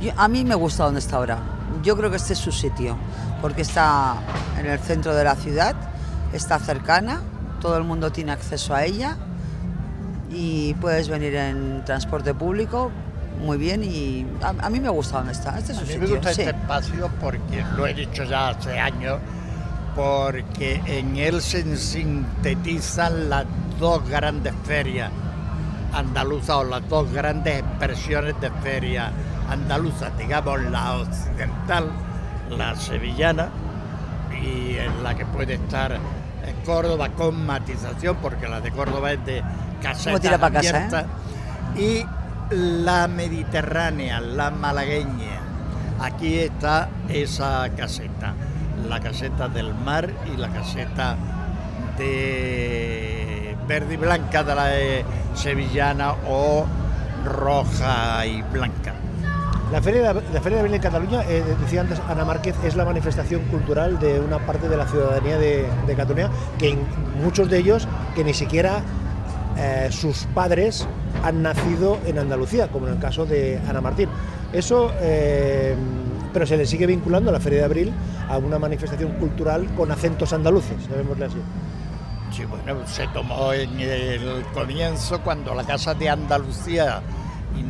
Yo- 0.00 0.12
a 0.16 0.26
mí 0.26 0.44
me 0.44 0.54
gusta 0.56 0.84
donde 0.84 0.98
está 1.00 1.16
ahora. 1.16 1.38
Yo 1.84 1.96
creo 1.96 2.10
que 2.10 2.16
este 2.16 2.32
es 2.32 2.38
su 2.40 2.50
sitio, 2.50 2.96
porque 3.40 3.62
está 3.62 4.14
en 4.58 4.66
el 4.66 4.78
centro 4.80 5.14
de 5.14 5.22
la 5.22 5.36
ciudad, 5.36 5.76
está 6.32 6.58
cercana, 6.58 7.20
todo 7.60 7.76
el 7.76 7.84
mundo 7.84 8.10
tiene 8.10 8.32
acceso 8.32 8.74
a 8.74 8.84
ella 8.84 9.16
y 10.32 10.74
puedes 10.74 11.08
venir 11.08 11.34
en 11.36 11.84
transporte 11.84 12.34
público 12.34 12.90
muy 13.40 13.56
bien 13.58 13.82
y 13.84 14.26
a, 14.42 14.66
a 14.66 14.70
mí 14.70 14.80
me 14.80 14.88
gusta 14.88 15.18
donde 15.18 15.32
está. 15.32 15.58
Este 15.58 15.72
es 15.72 15.78
A 15.78 15.80
mí 15.82 15.86
sitio. 15.88 16.00
me 16.02 16.06
gusta 16.08 16.32
sí. 16.34 16.42
este 16.42 16.56
espacio 16.56 17.10
porque 17.20 17.64
lo 17.76 17.86
he 17.86 17.94
dicho 17.94 18.24
ya 18.24 18.48
hace 18.50 18.78
años, 18.78 19.18
porque 19.94 20.80
en 20.86 21.16
él 21.16 21.40
se 21.40 21.76
sintetizan 21.76 23.28
las 23.30 23.44
dos 23.78 24.08
grandes 24.08 24.54
ferias 24.64 25.10
andaluzas 25.92 26.56
o 26.56 26.64
las 26.64 26.88
dos 26.88 27.10
grandes 27.12 27.60
expresiones 27.60 28.40
de 28.40 28.50
feria 28.62 29.10
andaluza, 29.48 30.10
digamos 30.16 30.62
la 30.62 30.98
occidental, 30.98 31.90
la 32.50 32.76
sevillana, 32.76 33.48
y 34.40 34.76
en 34.76 35.02
la 35.02 35.14
que 35.16 35.26
puede 35.26 35.54
estar 35.54 35.92
en 35.92 36.56
Córdoba 36.64 37.08
con 37.10 37.44
matización, 37.44 38.16
porque 38.22 38.48
la 38.48 38.60
de 38.60 38.70
Córdoba 38.70 39.12
es 39.12 39.24
de 39.26 39.42
caseta 39.82 40.50
casa, 40.52 41.00
¿eh? 41.76 41.80
y 41.80 42.19
la 42.50 43.08
mediterránea, 43.08 44.20
la 44.20 44.50
malagueña. 44.50 45.40
Aquí 46.00 46.38
está 46.38 46.88
esa 47.08 47.68
caseta, 47.76 48.34
la 48.88 49.00
caseta 49.00 49.48
del 49.48 49.74
mar 49.74 50.10
y 50.32 50.36
la 50.36 50.48
caseta 50.48 51.16
de 51.98 53.56
verde 53.68 53.94
y 53.94 53.96
blanca 53.96 54.42
de 54.42 54.54
la 54.54 54.78
eh, 54.78 55.04
sevillana 55.34 56.14
o 56.26 56.66
roja 57.24 58.26
y 58.26 58.42
blanca. 58.42 58.94
La 59.70 59.80
Feria 59.80 60.12
de, 60.12 60.22
la 60.32 60.40
Feria 60.40 60.56
de 60.56 60.60
Abril 60.60 60.74
en 60.74 60.82
Cataluña, 60.82 61.22
eh, 61.28 61.44
decía 61.60 61.82
antes 61.82 62.00
Ana 62.08 62.24
Márquez, 62.24 62.56
es 62.64 62.74
la 62.74 62.84
manifestación 62.84 63.42
cultural 63.42 64.00
de 64.00 64.18
una 64.18 64.38
parte 64.40 64.68
de 64.68 64.76
la 64.76 64.88
ciudadanía 64.88 65.38
de, 65.38 65.94
Cataluña, 65.96 66.30
que 66.58 66.76
muchos 67.22 67.48
de 67.48 67.58
ellos 67.58 67.86
que 68.16 68.24
ni 68.24 68.34
siquiera 68.34 68.80
eh, 69.56 69.88
sus 69.92 70.24
padres 70.34 70.88
han 71.22 71.42
nacido 71.42 71.98
en 72.06 72.18
Andalucía, 72.18 72.68
como 72.68 72.86
en 72.86 72.94
el 72.94 72.98
caso 72.98 73.26
de 73.26 73.60
Ana 73.68 73.80
Martín. 73.80 74.08
Eso, 74.52 74.92
eh, 75.00 75.74
pero 76.32 76.46
se 76.46 76.56
le 76.56 76.66
sigue 76.66 76.86
vinculando 76.86 77.30
a 77.30 77.32
la 77.32 77.40
Feria 77.40 77.60
de 77.60 77.64
Abril 77.64 77.92
a 78.28 78.38
una 78.38 78.58
manifestación 78.58 79.12
cultural 79.12 79.66
con 79.76 79.90
acentos 79.90 80.32
andaluces, 80.32 80.88
llamémosle 80.88 81.26
así. 81.26 81.38
Sí, 82.32 82.44
bueno, 82.44 82.86
se 82.86 83.06
tomó 83.08 83.52
en 83.52 83.80
el 83.80 84.44
comienzo 84.54 85.20
cuando 85.20 85.54
la 85.54 85.64
Casa 85.64 85.94
de 85.94 86.08
Andalucía 86.08 87.02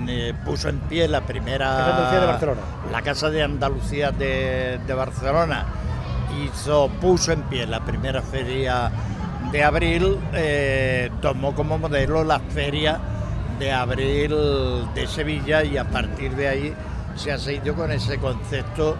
eh, 0.08 0.34
puso 0.44 0.68
en 0.68 0.80
pie 0.80 1.08
la 1.08 1.22
primera... 1.22 1.66
Casa 1.66 1.84
de 1.84 1.90
Andalucía 1.90 2.20
de 2.20 2.26
Barcelona. 2.26 2.60
La 2.92 3.02
Casa 3.02 3.30
de 3.30 3.42
Andalucía 3.42 4.10
de, 4.12 4.80
de 4.86 4.94
Barcelona 4.94 5.64
hizo, 6.44 6.88
puso 7.00 7.32
en 7.32 7.42
pie 7.42 7.66
la 7.66 7.80
primera 7.84 8.20
feria 8.22 8.90
de 9.50 9.64
abril, 9.64 10.18
eh, 10.34 11.10
tomó 11.20 11.54
como 11.54 11.78
modelo 11.78 12.22
la 12.22 12.38
feria 12.38 13.00
de 13.60 13.72
abril 13.72 14.34
de 14.94 15.06
Sevilla 15.06 15.62
y 15.62 15.76
a 15.76 15.84
partir 15.84 16.34
de 16.34 16.48
ahí 16.48 16.74
se 17.14 17.30
ha 17.30 17.38
seguido 17.38 17.74
con 17.74 17.92
ese 17.92 18.16
concepto 18.18 18.96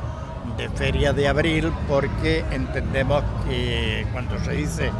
de 0.58 0.68
feria 0.68 1.14
de 1.14 1.26
abril 1.28 1.72
porque 1.88 2.44
entendemos 2.50 3.24
que 3.48 4.06
cuando 4.12 4.38
se 4.44 4.52
dice 4.52 4.90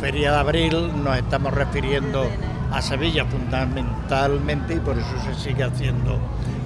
feria 0.00 0.32
de 0.32 0.38
abril 0.38 0.90
nos 1.04 1.16
estamos 1.16 1.54
refiriendo 1.54 2.26
a 2.72 2.82
Sevilla 2.82 3.24
fundamentalmente 3.24 4.74
y 4.74 4.80
por 4.80 4.98
eso 4.98 5.14
se 5.24 5.34
sigue 5.36 5.62
haciendo 5.62 6.18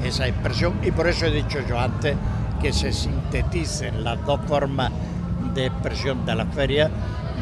esa 0.02 0.26
expresión. 0.26 0.80
Y 0.82 0.90
por 0.90 1.06
eso 1.06 1.26
he 1.26 1.30
dicho 1.30 1.58
yo 1.68 1.78
antes 1.78 2.16
que 2.62 2.72
se 2.72 2.94
sinteticen 2.94 4.02
las 4.02 4.24
dos 4.24 4.40
formas 4.46 4.90
de 5.54 5.66
expresión 5.66 6.24
de 6.24 6.34
la 6.34 6.46
feria. 6.46 6.90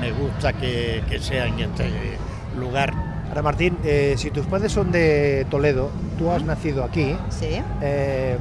Me 0.01 0.11
gusta 0.11 0.53
que, 0.53 1.05
que 1.09 1.21
sea 1.21 1.47
en 1.47 1.61
este 1.61 2.19
lugar 2.59 3.06
Ana 3.31 3.43
Martín, 3.43 3.77
eh, 3.85 4.15
si 4.17 4.31
tus 4.31 4.47
padres 4.47 4.73
son 4.73 4.93
de 4.93 5.47
Toledo, 5.51 5.91
tú 6.19 6.31
has 6.31 6.43
nacido 6.45 6.85
aquí, 6.85 7.17
Sí. 7.31 7.61
Eh, 7.83 8.37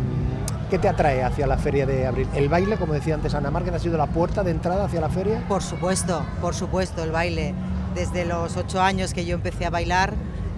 ¿Qué 0.69 0.79
te 0.79 0.89
atrae 0.89 1.23
hacia 1.23 1.45
la 1.45 1.57
feria 1.57 1.85
de 1.85 2.07
abril? 2.07 2.27
¿El 2.33 2.49
baile, 2.49 2.77
como 2.77 2.93
decía 2.93 3.13
antes 3.13 3.35
Ana 3.35 3.51
Márquez, 3.51 3.75
ha 3.75 3.79
sido 3.79 3.97
la 3.97 4.07
puerta 4.07 4.43
de 4.43 4.49
entrada 4.49 4.85
hacia 4.85 4.99
la 4.99 5.09
feria? 5.09 5.43
Por 5.47 5.61
supuesto, 5.61 6.25
por 6.41 6.55
supuesto, 6.55 7.03
el 7.03 7.11
baile. 7.11 7.53
Desde 7.93 8.25
los 8.25 8.57
ocho 8.57 8.81
años 8.81 9.13
que 9.13 9.25
yo 9.25 9.35
empecé 9.35 9.67
a 9.67 9.69
bailar, 9.69 10.15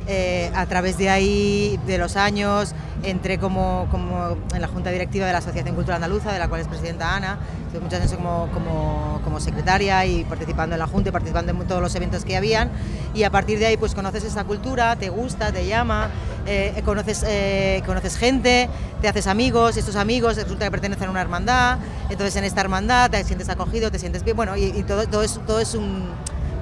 eh, 0.08 0.52
a 0.56 0.66
través 0.66 0.98
de 0.98 1.10
ahí, 1.10 1.80
de 1.86 1.98
los 1.98 2.16
años, 2.16 2.74
entré 3.04 3.38
como, 3.38 3.88
como 3.92 4.38
en 4.54 4.62
la 4.62 4.68
Junta 4.68 4.90
Directiva 4.90 5.26
de 5.26 5.34
la 5.34 5.40
Asociación 5.40 5.76
Cultural 5.76 6.02
Andaluza, 6.02 6.32
de 6.32 6.40
la 6.40 6.48
cual 6.48 6.62
es 6.62 6.68
presidenta 6.68 7.16
Ana. 7.16 7.38
Estuve 7.66 7.82
muchos 7.82 8.00
años 8.00 8.14
como, 8.14 8.50
como, 8.54 9.22
como 9.24 9.40
secretaria 9.40 10.06
y 10.06 10.24
participando 10.24 10.76
en 10.76 10.80
la 10.80 10.88
Junta 10.88 11.10
y 11.10 11.12
participando 11.12 11.52
en 11.52 11.68
todos 11.68 11.82
los 11.82 11.94
eventos 11.96 12.24
que 12.24 12.38
habían. 12.38 12.72
Y 13.14 13.24
a 13.24 13.30
partir 13.30 13.60
de 13.60 13.66
ahí, 13.66 13.78
pues 13.78 13.94
conoces 13.94 14.24
esa 14.24 14.46
cultura, 14.46 14.96
te 14.96 15.10
gusta, 15.10 15.52
te 15.52 15.68
llama, 15.68 16.10
eh, 16.46 16.82
conoces, 16.86 17.24
eh, 17.28 17.84
conoces 17.86 18.18
gente, 18.18 18.70
te 19.02 19.08
haces 19.10 19.28
amigos, 19.28 19.76
y 19.76 19.80
estos 19.80 19.98
amigos 19.98 20.38
resulta 20.38 20.66
que 20.66 20.72
pertenecen 20.72 21.08
a 21.08 21.12
una 21.12 21.22
hermandad, 21.22 21.80
entonces 22.10 22.36
en 22.38 22.46
esta 22.46 22.62
hermandad 22.62 23.12
te 23.12 23.24
sientes 23.24 23.50
acogido, 23.50 23.92
te 23.92 24.00
sientes 24.00 24.24
bien, 24.24 24.38
bueno, 24.38 24.56
y, 24.56 24.66
y 24.66 24.84
todo, 24.84 25.06
todo, 25.08 25.24
es, 25.24 25.40
todo 25.46 25.60
es 25.60 25.76
un, 25.76 26.10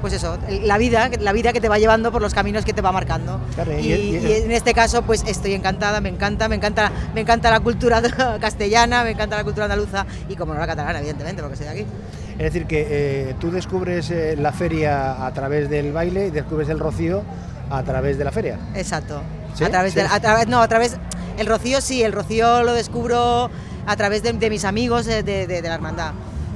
pues 0.06 0.14
eso, 0.14 0.38
la 0.62 0.78
vida, 0.78 1.10
la 1.20 1.34
vida 1.34 1.52
que 1.52 1.60
te 1.60 1.68
va 1.68 1.80
llevando 1.80 2.12
por 2.12 2.22
los 2.22 2.32
caminos 2.36 2.64
que 2.64 2.74
te 2.74 2.82
va 2.84 2.92
marcando. 2.92 3.40
Claro, 3.56 3.72
y- 3.80 3.92
y, 3.92 3.92
y- 4.18 4.28
y 4.28 4.34
en 4.34 4.52
este 4.52 4.76
caso, 4.76 5.02
pues 5.02 5.24
estoy 5.26 5.56
encantada, 5.56 6.00
me 6.00 6.10
encanta, 6.10 6.48
me 6.48 6.54
encanta, 6.56 6.92
me 7.16 7.22
encanta 7.22 7.50
la 7.50 7.60
cultura 7.60 8.02
castellana, 8.40 9.04
me 9.04 9.10
encanta 9.12 9.36
la 9.36 9.44
cultura 9.44 9.66
andaluza 9.66 10.06
y 10.30 10.36
como 10.36 10.54
no 10.54 10.60
la 10.60 10.68
catalana, 10.68 11.00
evidentemente, 11.00 11.42
porque 11.42 11.58
soy 11.58 11.66
de 11.66 11.72
aquí. 11.72 11.86
Es 12.34 12.38
decir, 12.54 12.68
que 12.68 12.86
eh, 12.88 13.36
tú 13.40 13.50
descubres 13.50 14.12
eh, 14.12 14.36
la 14.38 14.52
feria 14.52 15.26
a 15.26 15.34
través 15.34 15.72
del 15.72 15.92
baile 15.92 16.28
y 16.28 16.30
descubres 16.30 16.70
el 16.70 16.78
rocío 16.80 17.24
a 17.72 17.82
través 17.82 18.20
de 18.20 18.26
la 18.26 18.32
feria. 18.32 18.60
Exacto. 18.76 19.24
¿Sí? 19.56 19.64
A 19.64 19.72
través 19.72 19.94
Sí. 19.94 20.02
de, 20.02 20.06
a 20.06 20.20
través, 20.20 20.48
no, 20.48 20.62
a 20.62 20.68
través, 20.68 20.98
el 21.40 21.48
rocío 21.48 21.82
sí, 21.82 22.04
el 22.04 22.12
rocío 22.14 22.62
lo 22.62 22.74
descubro 22.74 23.50
a 23.88 23.96
través 23.96 24.22
de, 24.22 24.34
de 24.34 24.50
mis 24.52 24.66
amigos 24.66 25.08
de, 25.08 25.24
de- 25.24 25.48
de 25.48 25.62
la 25.64 25.74
hermandad. 25.74 26.12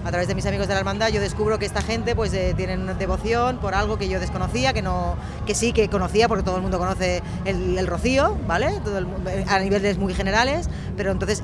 A 0.06 0.10
través 0.10 0.28
de 0.28 0.36
mis 0.36 0.46
amigos 0.46 0.68
de 0.68 0.74
la 0.74 0.80
hermandad, 0.80 1.10
yo 1.10 1.20
descubro 1.22 1.60
que 1.60 1.66
esta 1.66 1.82
gente 1.82 2.16
pues 2.16 2.34
eh, 2.34 2.54
tienen 2.56 2.82
una 2.82 2.94
devoción 2.94 3.58
por 3.58 3.76
algo 3.76 3.98
que 3.98 4.08
yo 4.10 4.20
desconocía, 4.20 4.74
que 4.74 4.82
no, 4.82 5.16
que 5.46 5.54
sí 5.56 5.74
que 5.74 5.90
conocía, 5.90 6.28
porque 6.28 6.44
todo 6.44 6.56
el 6.56 6.62
mundo 6.62 6.78
conoce 6.80 7.22
el, 7.46 7.78
el 7.78 7.88
rocío, 7.88 8.38
¿vale? 8.48 8.80
Todo 8.84 8.98
el 9.00 9.08
eh, 9.28 9.46
a 9.48 9.60
niveles 9.60 9.98
muy 9.98 10.14
generales, 10.14 10.70
pero 10.96 11.12
entonces 11.12 11.42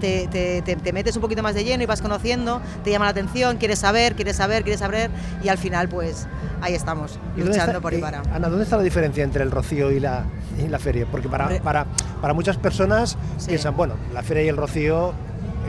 te, 0.00 0.26
te- 0.28 0.62
te- 0.62 0.76
te 0.76 0.92
metes 0.92 1.16
un 1.16 1.22
poquito 1.22 1.42
más 1.42 1.54
de 1.54 1.64
lleno 1.64 1.82
y 1.82 1.86
vas 1.86 2.00
conociendo, 2.02 2.60
te 2.84 2.90
llama 2.90 3.04
la 3.06 3.10
atención, 3.10 3.56
quieres 3.58 3.78
saber, 3.80 4.14
quieres 4.14 4.36
saber, 4.36 4.62
quieres 4.62 4.80
saber, 4.80 5.10
y 5.42 5.48
al 5.48 5.58
final 5.58 5.88
pues 5.88 6.26
ahí 6.60 6.74
estamos, 6.74 7.18
¿Y 7.36 7.40
dónde 7.40 7.44
luchando 7.52 7.72
está- 7.72 7.80
por 7.80 7.92
y 7.94 7.96
eh, 7.96 8.00
para. 8.00 8.20
Ana, 8.32 8.48
¿dónde 8.48 8.64
está 8.64 8.76
la 8.76 8.82
diferencia 8.82 9.22
entre 9.24 9.42
el 9.42 9.50
rocío 9.50 9.90
y 9.92 10.00
la, 10.00 10.24
y 10.64 10.68
la 10.68 10.78
feria? 10.78 11.06
Porque 11.10 11.28
para, 11.28 11.48
para, 11.60 11.86
para 12.20 12.32
muchas 12.34 12.56
personas 12.56 13.16
Sí. 13.38 13.48
piensan, 13.48 13.76
bueno, 13.76 13.94
la 14.12 14.22
feria 14.22 14.42
y 14.44 14.48
el 14.48 14.56
rocío 14.56 15.12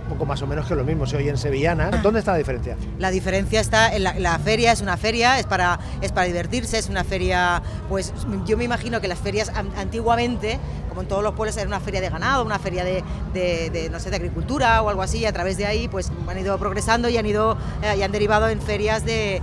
poco 0.09 0.25
más 0.25 0.41
o 0.41 0.47
menos 0.47 0.67
que 0.67 0.75
lo 0.75 0.83
mismo, 0.83 1.05
se 1.05 1.15
oyen 1.17 1.37
sevillanas. 1.37 2.01
¿Dónde 2.03 2.19
está 2.19 2.31
la 2.33 2.37
diferencia? 2.39 2.75
La 2.97 3.11
diferencia 3.11 3.59
está 3.61 3.93
en 3.95 4.03
la, 4.03 4.39
feria, 4.39 4.71
es 4.71 4.81
una 4.81 4.97
feria, 4.97 5.39
es 5.39 5.45
para, 5.45 5.79
es 6.01 6.11
para 6.11 6.27
divertirse, 6.27 6.77
es 6.77 6.89
una 6.89 7.03
feria, 7.03 7.61
pues 7.87 8.13
yo 8.45 8.57
me 8.57 8.63
imagino 8.65 8.99
que 9.01 9.07
las 9.07 9.19
ferias 9.19 9.49
an- 9.55 9.71
antiguamente, 9.77 10.59
como 10.89 11.01
en 11.01 11.07
todos 11.07 11.23
los 11.23 11.33
pueblos, 11.35 11.55
era 11.57 11.67
una 11.67 11.79
feria 11.79 12.01
de 12.01 12.09
ganado, 12.09 12.43
una 12.43 12.59
feria 12.59 12.83
de, 12.83 13.89
no 13.91 13.99
sé, 13.99 14.09
de 14.09 14.15
agricultura 14.15 14.81
o 14.81 14.89
algo 14.89 15.01
así, 15.01 15.19
y 15.19 15.25
a 15.25 15.31
través 15.33 15.57
de 15.57 15.65
ahí 15.65 15.87
pues 15.87 16.11
han 16.27 16.37
ido 16.39 16.57
progresando 16.57 17.09
y 17.09 17.17
han 17.17 17.25
ido 17.25 17.57
eh, 17.83 17.95
y 17.97 18.01
han 18.01 18.11
derivado 18.11 18.49
en 18.49 18.61
ferias 18.61 19.05
de, 19.05 19.41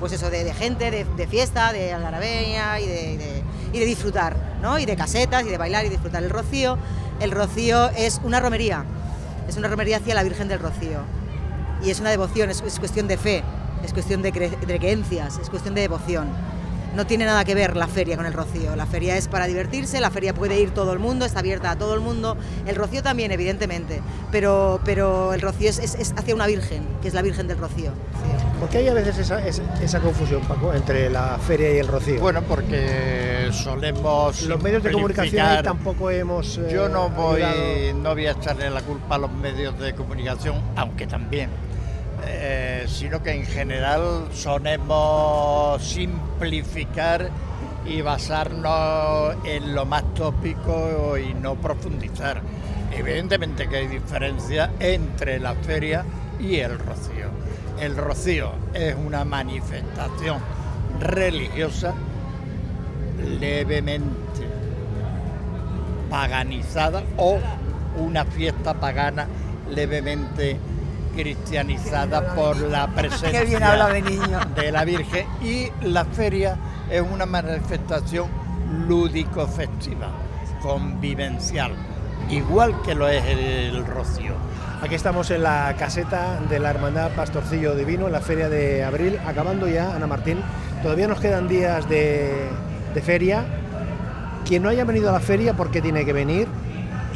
pues 0.00 0.12
eso, 0.12 0.28
de, 0.30 0.52
gente, 0.54 0.90
de, 0.90 1.26
fiesta, 1.28 1.72
de 1.72 1.92
algarabía 1.92 2.80
y 2.80 2.86
de- 2.86 3.42
y 3.70 3.78
de 3.78 3.84
disfrutar, 3.84 4.34
¿no? 4.62 4.78
Y 4.78 4.86
de 4.86 4.96
casetas 4.96 5.44
y 5.44 5.48
de 5.50 5.58
bailar 5.58 5.84
y 5.84 5.90
disfrutar 5.90 6.22
el 6.24 6.30
rocío. 6.30 6.78
El 7.20 7.30
rocío 7.32 7.90
es 7.90 8.18
una 8.24 8.40
romería, 8.40 8.84
es 9.48 9.56
una 9.56 9.68
romería 9.68 9.96
hacia 9.96 10.14
la 10.14 10.22
Virgen 10.22 10.48
del 10.48 10.58
Rocío 10.60 11.00
y 11.82 11.90
es 11.90 12.00
una 12.00 12.10
devoción, 12.10 12.50
es, 12.50 12.60
es 12.62 12.78
cuestión 12.78 13.08
de 13.08 13.16
fe, 13.16 13.42
es 13.84 13.92
cuestión 13.92 14.20
de, 14.22 14.32
cre- 14.32 14.58
de 14.58 14.78
creencias, 14.78 15.38
es 15.38 15.48
cuestión 15.50 15.74
de 15.74 15.80
devoción. 15.82 16.28
No 16.96 17.06
tiene 17.06 17.26
nada 17.26 17.44
que 17.44 17.54
ver 17.54 17.76
la 17.76 17.86
feria 17.86 18.16
con 18.16 18.26
el 18.26 18.32
rocío. 18.32 18.74
La 18.74 18.86
feria 18.86 19.16
es 19.16 19.28
para 19.28 19.46
divertirse, 19.46 20.00
la 20.00 20.10
feria 20.10 20.34
puede 20.34 20.58
ir 20.58 20.70
todo 20.70 20.92
el 20.92 20.98
mundo, 20.98 21.24
está 21.26 21.40
abierta 21.40 21.70
a 21.70 21.76
todo 21.76 21.94
el 21.94 22.00
mundo. 22.00 22.36
El 22.66 22.74
rocío 22.74 23.02
también, 23.02 23.30
evidentemente, 23.30 24.00
pero, 24.32 24.80
pero 24.84 25.32
el 25.34 25.40
rocío 25.40 25.68
es, 25.70 25.78
es- 25.78 25.94
es 25.94 26.14
hacia 26.16 26.34
una 26.34 26.46
virgen, 26.46 26.86
que 27.02 27.08
es 27.08 27.14
la 27.14 27.22
Virgen 27.22 27.46
del 27.46 27.58
Rocío. 27.58 27.90
Sí. 27.90 28.58
¿Por 28.58 28.68
qué 28.70 28.78
hay 28.78 28.88
a 28.88 28.94
veces 28.94 29.16
esa, 29.18 29.46
esa, 29.46 29.62
esa 29.80 30.00
confusión, 30.00 30.40
Paco, 30.42 30.74
entre 30.74 31.08
la 31.10 31.38
feria 31.38 31.72
y 31.72 31.78
el 31.78 31.86
rocío? 31.86 32.18
Bueno, 32.20 32.42
porque 32.42 33.48
solemos. 33.52 34.42
los 34.42 34.60
medios 34.60 34.82
de 34.82 34.90
comunicación 34.90 35.46
ahí 35.46 35.62
tampoco 35.62 36.10
hemos. 36.10 36.58
eh, 36.58 36.68
Yo 36.72 36.88
no 36.88 37.10
voy, 37.10 37.42
ayudado. 37.42 37.98
no 38.02 38.14
voy 38.14 38.26
a 38.26 38.32
echarle 38.32 38.68
la 38.70 38.80
culpa 38.82 39.14
a 39.14 39.18
los 39.18 39.30
medios 39.30 39.78
de 39.78 39.94
comunicación, 39.94 40.60
aunque 40.74 41.06
también, 41.06 41.50
eh, 42.26 42.86
sino 42.88 43.22
que 43.22 43.30
en 43.32 43.44
general 43.46 44.24
solemos 44.32 45.80
simplificar 45.84 46.27
y 47.84 48.02
basarnos 48.02 49.36
en 49.44 49.74
lo 49.74 49.84
más 49.84 50.04
tópico 50.14 51.16
y 51.18 51.34
no 51.34 51.54
profundizar. 51.56 52.42
Evidentemente 52.92 53.68
que 53.68 53.76
hay 53.76 53.86
diferencia 53.88 54.70
entre 54.78 55.38
la 55.38 55.54
feria 55.54 56.04
y 56.38 56.56
el 56.56 56.78
rocío. 56.78 57.28
El 57.80 57.96
rocío 57.96 58.52
es 58.74 58.94
una 58.94 59.24
manifestación 59.24 60.38
religiosa 61.00 61.94
levemente 63.40 64.18
paganizada 66.10 67.02
o 67.16 67.38
una 67.96 68.24
fiesta 68.24 68.74
pagana 68.74 69.26
levemente 69.70 70.56
cristianizada 71.18 72.32
por 72.36 72.56
la 72.58 72.86
presencia 72.86 73.40
Qué 73.40 73.44
bien 73.44 73.62
habla 73.64 73.88
de 73.88 74.02
niño. 74.02 74.38
de 74.54 74.70
la 74.70 74.84
Virgen 74.84 75.26
y 75.42 75.66
la 75.82 76.04
feria 76.04 76.56
es 76.88 77.02
una 77.02 77.26
manifestación 77.26 78.28
lúdico-festiva, 78.86 80.12
convivencial, 80.62 81.72
igual 82.30 82.80
que 82.82 82.94
lo 82.94 83.08
es 83.08 83.24
el 83.24 83.84
rocío. 83.84 84.34
Aquí 84.80 84.94
estamos 84.94 85.32
en 85.32 85.42
la 85.42 85.74
caseta 85.76 86.38
de 86.48 86.60
la 86.60 86.70
Hermandad 86.70 87.10
Pastorcillo 87.10 87.74
Divino, 87.74 88.06
en 88.06 88.12
la 88.12 88.20
feria 88.20 88.48
de 88.48 88.84
abril, 88.84 89.18
acabando 89.26 89.66
ya, 89.66 89.96
Ana 89.96 90.06
Martín. 90.06 90.38
Todavía 90.84 91.08
nos 91.08 91.18
quedan 91.18 91.48
días 91.48 91.88
de, 91.88 92.48
de 92.94 93.02
feria. 93.02 93.44
Quien 94.46 94.62
no 94.62 94.68
haya 94.68 94.84
venido 94.84 95.08
a 95.08 95.12
la 95.12 95.20
feria, 95.20 95.54
¿por 95.54 95.72
qué 95.72 95.82
tiene 95.82 96.04
que 96.04 96.12
venir? 96.12 96.46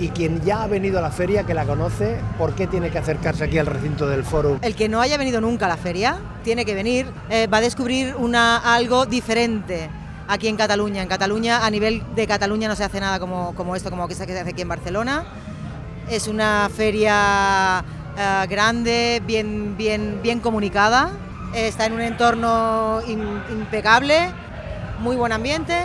Y 0.03 0.09
quien 0.09 0.41
ya 0.45 0.65
ha 0.65 0.67
venido 0.67 0.99
a 0.99 1.01
la 1.01 1.13
feria, 1.13 1.45
que 1.45 1.55
la 1.55 1.65
conoce, 1.65 2.17
¿por 2.37 2.57
qué 2.57 2.67
tiene 2.67 2.91
que 2.91 2.99
acercarse 2.99 3.45
aquí 3.45 3.59
al 3.59 3.67
recinto 3.67 4.09
del 4.09 4.25
foro? 4.25 4.59
El 4.61 4.75
que 4.75 4.89
no 4.89 5.01
haya 5.01 5.17
venido 5.17 5.41
nunca 5.41 5.67
a 5.67 5.69
la 5.69 5.77
feria 5.77 6.17
tiene 6.43 6.65
que 6.65 6.75
venir, 6.75 7.07
eh, 7.31 7.47
va 7.47 7.59
a 7.59 7.61
descubrir 7.61 8.17
algo 8.65 9.07
diferente 9.07 9.89
aquí 10.27 10.49
en 10.49 10.57
Cataluña. 10.57 11.03
En 11.03 11.09
Cataluña, 11.09 11.65
a 11.65 11.71
nivel 11.71 12.03
de 12.17 12.27
Cataluña, 12.27 12.67
no 12.67 12.75
se 12.75 12.83
hace 12.83 12.99
nada 12.99 13.21
como, 13.21 13.77
esto, 13.77 13.91
como 13.91 14.09
que 14.09 14.17
se 14.17 14.25
hace 14.25 14.41
aquí 14.41 14.63
en 14.63 14.69
Barcelona. 14.69 15.23
Es 16.11 16.27
una 16.27 16.69
feria 16.77 17.85
eh, 18.19 18.47
grande, 18.51 19.23
bien, 19.25 19.77
bien, 19.77 20.19
bien 20.21 20.41
comunicada, 20.41 21.11
está 21.55 21.87
en 21.87 21.93
un 21.93 22.01
entorno 22.01 23.03
im- 23.03 23.41
impecable, 23.53 24.19
muy 24.99 25.15
buen 25.15 25.31
ambiente. 25.31 25.77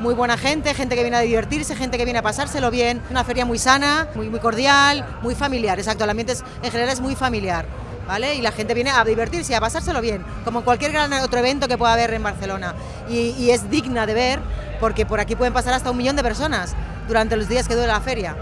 Muy 0.00 0.14
buena 0.14 0.36
gente, 0.36 0.74
gente 0.74 0.96
que 0.96 1.02
viene 1.02 1.16
a 1.16 1.20
divertirse, 1.20 1.74
gente 1.76 1.96
que 1.96 2.04
viene 2.04 2.18
a 2.18 2.22
pasárselo 2.22 2.70
bien. 2.70 3.00
Una 3.10 3.24
feria 3.24 3.44
muy 3.46 3.58
sana, 3.58 4.08
muy, 4.14 4.28
cordial, 4.40 5.04
muy 5.22 5.34
familiar. 5.34 5.78
Exacto, 5.78 6.04
el 6.04 6.10
ambiente 6.10 6.32
es- 6.32 6.44
en 6.62 6.70
general 6.70 6.92
es 6.92 7.00
muy 7.00 7.14
familiar. 7.14 7.64
¿Vale? 8.06 8.34
Y 8.34 8.42
la 8.42 8.52
gente 8.52 8.74
viene 8.74 8.90
a 8.90 9.02
divertirse, 9.02 9.56
a 9.56 9.60
pasárselo 9.62 10.02
bien, 10.02 10.22
como 10.44 10.58
en 10.58 10.64
cualquier 10.66 10.92
gran 10.92 11.10
otro 11.14 11.38
evento 11.38 11.66
que 11.68 11.78
pueda 11.78 11.94
haber 11.94 12.12
en 12.12 12.22
Barcelona. 12.22 12.74
Y, 13.08 13.30
y 13.30 13.50
es 13.50 13.70
digna 13.70 14.04
de 14.04 14.12
ver, 14.12 14.40
porque 14.78 15.06
por 15.06 15.20
aquí 15.20 15.36
pueden 15.36 15.54
pasar 15.54 15.72
hasta 15.72 15.90
un 15.90 15.96
millón 15.96 16.14
de 16.14 16.22
personas 16.22 16.74
durante 17.08 17.34
los 17.34 17.48
días 17.48 17.66
que 17.66 17.74
dure 17.74 17.86
la 17.86 18.02
feria. 18.02 18.36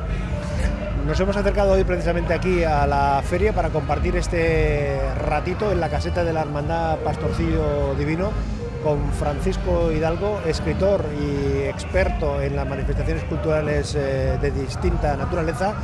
Nos 1.07 1.19
hemos 1.21 1.37
acercado 1.37 1.73
hoy 1.75 1.85
precisamente 1.85 2.35
aquí 2.35 2.65
a 2.65 2.89
la 2.89 3.23
feria 3.25 3.53
para 3.53 3.69
compartir 3.69 4.17
este 4.17 4.99
ratito 5.29 5.71
en 5.71 5.79
la 5.79 5.89
caseta 5.89 6.25
de 6.25 6.33
la 6.33 6.41
Hermandad 6.41 6.97
Pastorcillo 6.99 7.95
Divino 7.97 8.33
con 8.83 9.11
Francisco 9.13 9.93
Hidalgo, 9.93 10.41
escritor 10.47 11.05
y 11.21 11.63
experto 11.65 12.41
en 12.41 12.57
las 12.57 12.67
manifestaciones 12.69 13.25
culturales 13.25 13.95
eh, 13.95 14.39
de 14.41 14.51
distinta 14.51 15.17
naturaleza, 15.17 15.75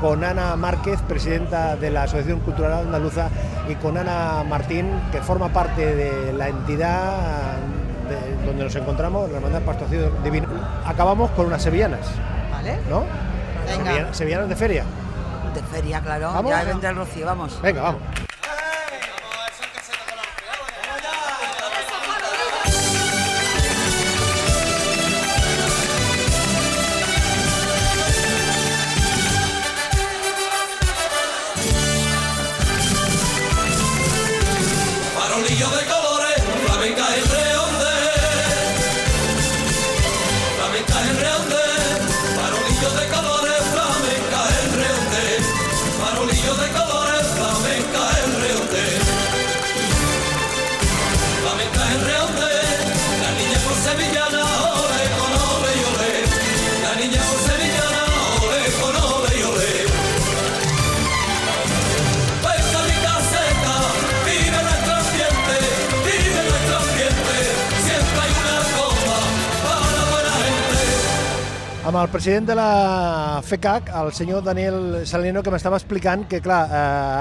con 0.00 0.22
Ana 0.24 0.54
Márquez, 0.56 1.00
presidenta 1.02 1.76
de 1.76 1.90
la 1.90 2.04
Asociación 2.04 2.40
Cultural 2.40 2.72
Andaluza, 2.86 3.28
y 3.68 3.74
con 3.76 3.96
Ana 3.98 4.44
Martín, 4.48 4.88
que 5.12 5.20
forma 5.20 5.48
parte 5.48 5.94
de 5.94 6.32
la 6.32 6.48
entidad 6.48 7.56
de- 8.08 8.46
donde 8.46 8.64
nos 8.64 8.74
encontramos, 8.76 9.30
la 9.30 9.36
Hermandad 9.38 9.62
Pastorcillo 9.62 10.10
Divino. 10.24 10.48
Acabamos 10.86 11.30
con 11.32 11.46
unas 11.46 11.62
sevillanas, 11.62 12.06
¿Vale? 12.50 12.78
¿no? 12.88 13.04
Venga. 13.66 14.12
Sevillanas 14.14 14.48
de 14.48 14.56
feria. 14.56 14.84
De 15.54 15.62
feria, 15.62 16.00
claro. 16.00 16.32
¿Vamos? 16.32 16.50
Ya 16.50 16.64
vendrá 16.64 16.90
el 16.90 16.96
rocío, 16.96 17.26
vamos. 17.26 17.60
Venga, 17.62 17.82
vamos. 17.82 18.00
America 36.78 37.37
Amb 71.88 71.96
el 71.96 72.10
president 72.12 72.44
de 72.50 72.54
la 72.58 73.40
FECAC, 73.40 73.86
el 73.96 74.10
senyor 74.12 74.42
Daniel 74.44 75.06
Salino, 75.08 75.40
que 75.40 75.48
m'estava 75.48 75.78
explicant 75.80 76.26
que, 76.28 76.42
clar, 76.44 76.58
eh, 76.68 76.80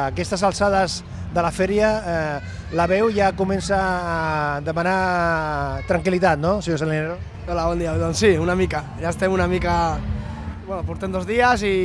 aquestes 0.10 0.43
alçades 0.43 0.97
de 1.32 1.45
la 1.45 1.53
fèria 1.56 1.91
eh, 2.01 2.49
la 2.75 2.88
veu 2.91 3.08
ja 3.15 3.30
comença 3.39 3.80
a 3.80 4.17
demanar 4.65 5.86
tranquil·litat, 5.88 6.43
no, 6.43 6.58
senyor 6.60 6.84
Salinero? 6.84 7.15
Hola, 7.47 7.69
bon 7.69 7.80
dia. 7.80 7.95
Doncs 7.95 8.19
sí, 8.25 8.34
una 8.36 8.60
mica. 8.60 8.84
Ja 8.99 9.15
estem 9.15 9.32
una 9.32 9.47
mica... 9.47 9.77
Bueno, 10.67 10.84
portem 10.84 11.15
dos 11.15 11.23
dies 11.23 11.63
i, 11.63 11.75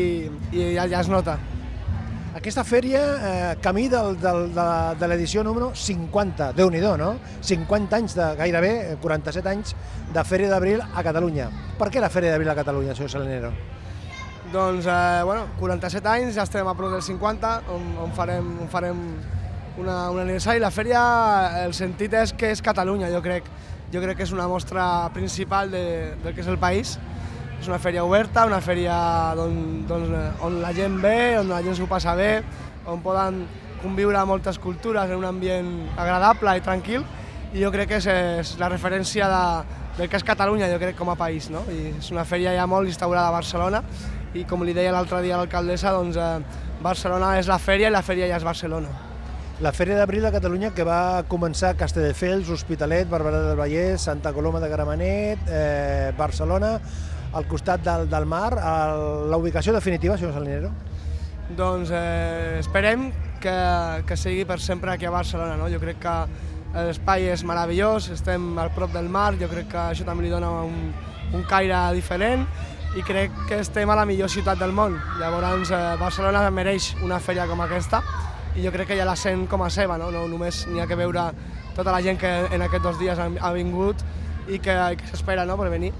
i 0.51 0.73
ja, 0.75 0.91
ja 0.91 1.07
es 1.07 1.13
nota. 1.13 1.39
Aquesta 2.33 2.63
fèria, 2.65 3.01
eh, 3.29 3.57
camí 3.61 3.91
del, 3.93 4.15
del, 4.17 4.47
de, 4.57 4.65
de 4.97 5.09
l'edició 5.11 5.43
número 5.45 5.67
50, 5.77 6.47
déu 6.57 6.71
nhi 6.73 6.81
no? 6.81 7.11
50 7.45 7.99
anys, 7.99 8.15
de 8.17 8.29
gairebé 8.39 8.71
eh, 8.95 8.97
47 9.03 9.51
anys 9.51 9.75
de 10.15 10.25
Fèria 10.25 10.49
d'Abril 10.49 10.81
a 10.81 11.03
Catalunya. 11.05 11.51
Per 11.77 11.91
què 11.93 12.01
la 12.01 12.09
Fèria 12.09 12.33
d'Abril 12.33 12.49
a 12.49 12.57
Catalunya, 12.57 12.95
senyor 12.97 13.11
Salinero? 13.13 13.53
Doncs, 14.51 14.89
eh, 14.89 15.21
bueno, 15.29 15.45
47 15.61 16.09
anys, 16.09 16.35
ja 16.39 16.49
estem 16.49 16.67
a 16.67 16.73
prop 16.75 16.95
dels 16.95 17.05
50, 17.13 17.53
on, 17.69 17.85
on 18.01 18.17
farem, 18.17 18.49
on 18.65 18.73
farem 18.73 19.05
una, 19.77 20.09
un 20.09 20.25
aniversari. 20.25 20.65
La 20.65 20.73
fèria, 20.73 21.03
el 21.67 21.77
sentit 21.77 22.17
és 22.17 22.33
que 22.33 22.49
és 22.57 22.65
Catalunya, 22.65 23.13
jo 23.13 23.21
crec. 23.21 23.45
Jo 23.93 24.01
crec 24.01 24.23
que 24.23 24.25
és 24.25 24.33
una 24.33 24.49
mostra 24.49 25.11
principal 25.13 25.69
de, 25.69 25.85
del 26.25 26.33
que 26.33 26.41
és 26.41 26.49
el 26.49 26.57
país. 26.57 26.97
És 27.63 27.69
una 27.71 27.79
fèria 27.79 28.03
oberta, 28.03 28.43
una 28.49 28.59
fèria 28.59 28.95
don, 29.39 29.53
doncs, 29.87 30.09
eh, 30.11 30.23
on 30.43 30.57
la 30.59 30.73
gent 30.75 30.97
ve, 30.99 31.37
on 31.39 31.47
la 31.47 31.61
gent 31.63 31.77
s'ho 31.79 31.87
passa 31.87 32.17
bé, 32.19 32.41
on 32.91 32.99
poden 33.05 33.45
conviure 33.79 34.19
moltes 34.27 34.59
cultures 34.59 35.07
en 35.07 35.21
un 35.21 35.29
ambient 35.29 35.69
agradable 35.95 36.57
i 36.59 36.65
tranquil, 36.67 37.05
i 37.55 37.63
jo 37.63 37.71
crec 37.71 37.93
que 37.93 38.01
és, 38.01 38.09
és 38.11 38.51
la 38.59 38.67
referència 38.73 39.29
de, 39.31 39.45
del 40.01 40.11
que 40.11 40.19
és 40.19 40.27
Catalunya, 40.27 40.73
jo 40.73 40.81
crec, 40.83 40.97
com 40.99 41.13
a 41.13 41.15
país. 41.21 41.53
No? 41.55 41.63
I 41.71 41.93
és 42.01 42.11
una 42.11 42.25
fèria 42.27 42.57
ja 42.57 42.67
molt 42.67 42.91
instaurada 42.91 43.31
a 43.31 43.37
Barcelona, 43.37 43.85
i 44.35 44.43
com 44.43 44.67
li 44.67 44.75
deia 44.75 44.91
l'altre 44.91 45.23
dia 45.23 45.39
a 45.39 45.45
l'alcaldessa, 45.45 45.95
doncs, 45.95 46.19
eh, 46.19 46.67
Barcelona 46.83 47.37
és 47.39 47.47
la 47.47 47.61
fèria 47.63 47.93
i 47.93 47.95
la 47.95 48.03
fèria 48.03 48.27
ja 48.33 48.43
és 48.43 48.49
Barcelona. 48.49 48.91
La 49.63 49.71
Fèria 49.71 49.95
d'Abril 49.95 50.25
a 50.27 50.33
Catalunya 50.35 50.73
que 50.75 50.83
va 50.83 51.23
començar 51.31 51.71
a 51.71 51.79
Castelldefels, 51.79 52.51
Hospitalet, 52.51 53.07
Barberà 53.07 53.45
del 53.45 53.55
Vallès, 53.55 54.03
Santa 54.03 54.33
Coloma 54.35 54.59
de 54.59 54.67
Gramenet, 54.73 55.47
eh, 55.47 56.11
Barcelona, 56.19 56.81
al 57.33 57.47
costat 57.49 57.83
del, 57.85 58.09
del 58.11 58.27
mar. 58.27 58.53
El, 58.55 59.31
la 59.31 59.39
ubicació 59.41 59.75
definitiva, 59.75 60.17
senyor 60.19 60.35
Salinero? 60.37 60.73
Doncs 61.57 61.91
eh, 61.93 62.59
esperem 62.61 63.11
que, 63.43 63.57
que 64.07 64.17
sigui 64.17 64.47
per 64.49 64.61
sempre 64.61 64.93
aquí 64.93 65.07
a 65.07 65.15
Barcelona. 65.15 65.57
No? 65.61 65.69
Jo 65.73 65.81
crec 65.83 66.01
que 66.03 66.17
l'espai 66.73 67.29
és 67.33 67.43
meravellós, 67.45 68.09
estem 68.15 68.53
al 68.59 68.71
prop 68.73 68.93
del 68.95 69.11
mar, 69.13 69.35
jo 69.41 69.49
crec 69.51 69.69
que 69.73 69.81
això 69.91 70.07
també 70.09 70.25
li 70.25 70.33
dona 70.33 70.51
un, 70.65 70.93
un 71.37 71.43
caire 71.49 71.91
diferent 71.93 72.47
i 72.97 73.03
crec 73.05 73.33
que 73.49 73.59
estem 73.61 73.89
a 73.89 73.97
la 73.97 74.05
millor 74.09 74.31
ciutat 74.33 74.61
del 74.61 74.73
món. 74.77 74.99
Llavors, 75.21 75.73
eh, 75.73 75.83
Barcelona 76.01 76.45
mereix 76.51 76.93
una 77.05 77.21
fèria 77.21 77.49
com 77.49 77.61
aquesta 77.65 78.03
i 78.57 78.65
jo 78.65 78.73
crec 78.73 78.93
que 78.93 78.99
ja 78.99 79.09
la 79.09 79.17
sent 79.17 79.47
com 79.49 79.65
a 79.65 79.71
seva, 79.73 79.97
no, 80.01 80.11
no 80.13 80.27
només 80.29 80.67
n'hi 80.69 80.81
ha 80.83 80.89
que 80.89 80.97
veure 80.97 81.31
tota 81.77 81.93
la 81.93 82.03
gent 82.05 82.19
que 82.21 82.33
en 82.53 82.65
aquests 82.65 82.85
dos 82.85 82.99
dies 83.01 83.19
ha 83.19 83.53
vingut 83.57 84.03
i 84.49 84.59
que, 84.61 84.75
que 85.01 85.09
s'espera 85.09 85.47
no, 85.49 85.57
per 85.57 85.71
venir. 85.73 85.93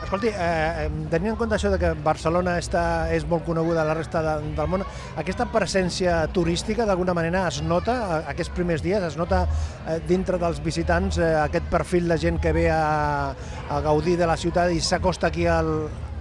Escolti, 0.00 0.30
eh, 0.32 0.88
tenint 1.12 1.34
en 1.34 1.36
compte 1.38 1.54
això 1.54 1.70
de 1.70 1.78
que 1.78 1.90
Barcelona 2.04 2.56
està, 2.58 2.82
és 3.12 3.26
molt 3.28 3.44
coneguda 3.46 3.82
a 3.82 3.86
la 3.86 3.94
resta 3.94 4.22
de, 4.24 4.34
del 4.56 4.70
món, 4.72 4.84
aquesta 5.20 5.46
presència 5.52 6.22
turística 6.34 6.86
d'alguna 6.88 7.14
manera 7.14 7.44
es 7.50 7.60
nota 7.62 7.96
eh, 8.00 8.20
aquests 8.32 8.54
primers 8.56 8.82
dies, 8.82 9.04
es 9.06 9.18
nota 9.20 9.44
eh, 9.44 9.98
dintre 10.08 10.40
dels 10.40 10.62
visitants 10.64 11.20
eh, 11.20 11.34
aquest 11.44 11.68
perfil 11.70 12.08
de 12.08 12.18
gent 12.18 12.40
que 12.40 12.54
ve 12.56 12.66
a, 12.72 13.34
a 13.68 13.80
gaudir 13.84 14.16
de 14.18 14.28
la 14.30 14.38
ciutat 14.40 14.72
i 14.72 14.80
s'acosta 14.80 15.28
aquí 15.28 15.46
al, 15.46 15.70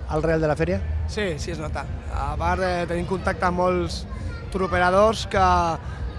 al 0.09 0.23
Real 0.27 0.43
de 0.43 0.51
la 0.51 0.57
Fèria? 0.59 0.81
Sí, 1.07 1.31
sí 1.39 1.55
es 1.55 1.59
nota. 1.63 1.85
A 2.13 2.35
part 2.37 2.61
de 2.61 2.73
tenir 2.89 3.07
contacte 3.07 3.47
amb 3.47 3.63
molts 3.63 4.03
turoperadors 4.51 5.25
que, 5.31 5.45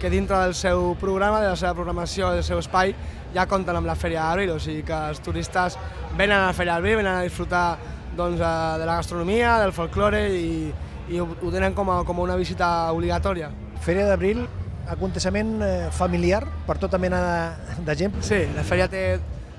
que 0.00 0.10
dintre 0.10 0.38
del 0.40 0.54
seu 0.56 0.94
programa, 0.98 1.42
de 1.42 1.50
la 1.52 1.56
seva 1.60 1.74
programació, 1.76 2.32
del 2.32 2.42
seu 2.42 2.58
espai, 2.58 2.94
ja 3.34 3.44
compten 3.46 3.76
amb 3.76 3.86
la 3.86 3.94
Fèria 3.94 4.24
d'Abril, 4.24 4.54
o 4.56 4.58
sigui 4.58 4.82
que 4.88 4.96
els 5.12 5.20
turistes 5.22 5.76
venen 6.16 6.38
a 6.38 6.46
la 6.48 6.54
Fèria 6.56 6.78
d'Abril, 6.78 6.96
venen 7.02 7.18
a 7.18 7.26
disfrutar 7.26 7.78
doncs, 8.16 8.40
eh, 8.40 8.78
de 8.80 8.88
la 8.88 8.96
gastronomia, 8.96 9.58
del 9.60 9.74
folklore 9.76 10.24
i, 10.32 10.72
i 11.12 11.20
ho, 11.20 11.28
ho 11.28 11.52
tenen 11.52 11.76
com 11.76 11.92
a, 11.92 12.00
com 12.08 12.18
a 12.18 12.24
una 12.24 12.38
visita 12.40 12.70
obligatòria. 12.96 13.52
Fèria 13.84 14.08
d'Abril, 14.08 14.42
aconteixement 14.90 15.52
eh, 15.62 15.90
familiar 15.94 16.42
per 16.66 16.78
tota 16.80 16.98
mena 16.98 17.20
de, 17.26 17.84
de 17.86 17.98
gent? 18.00 18.16
Sí, 18.24 18.40
la 18.56 18.64
fèria 18.66 18.88
té 18.90 19.04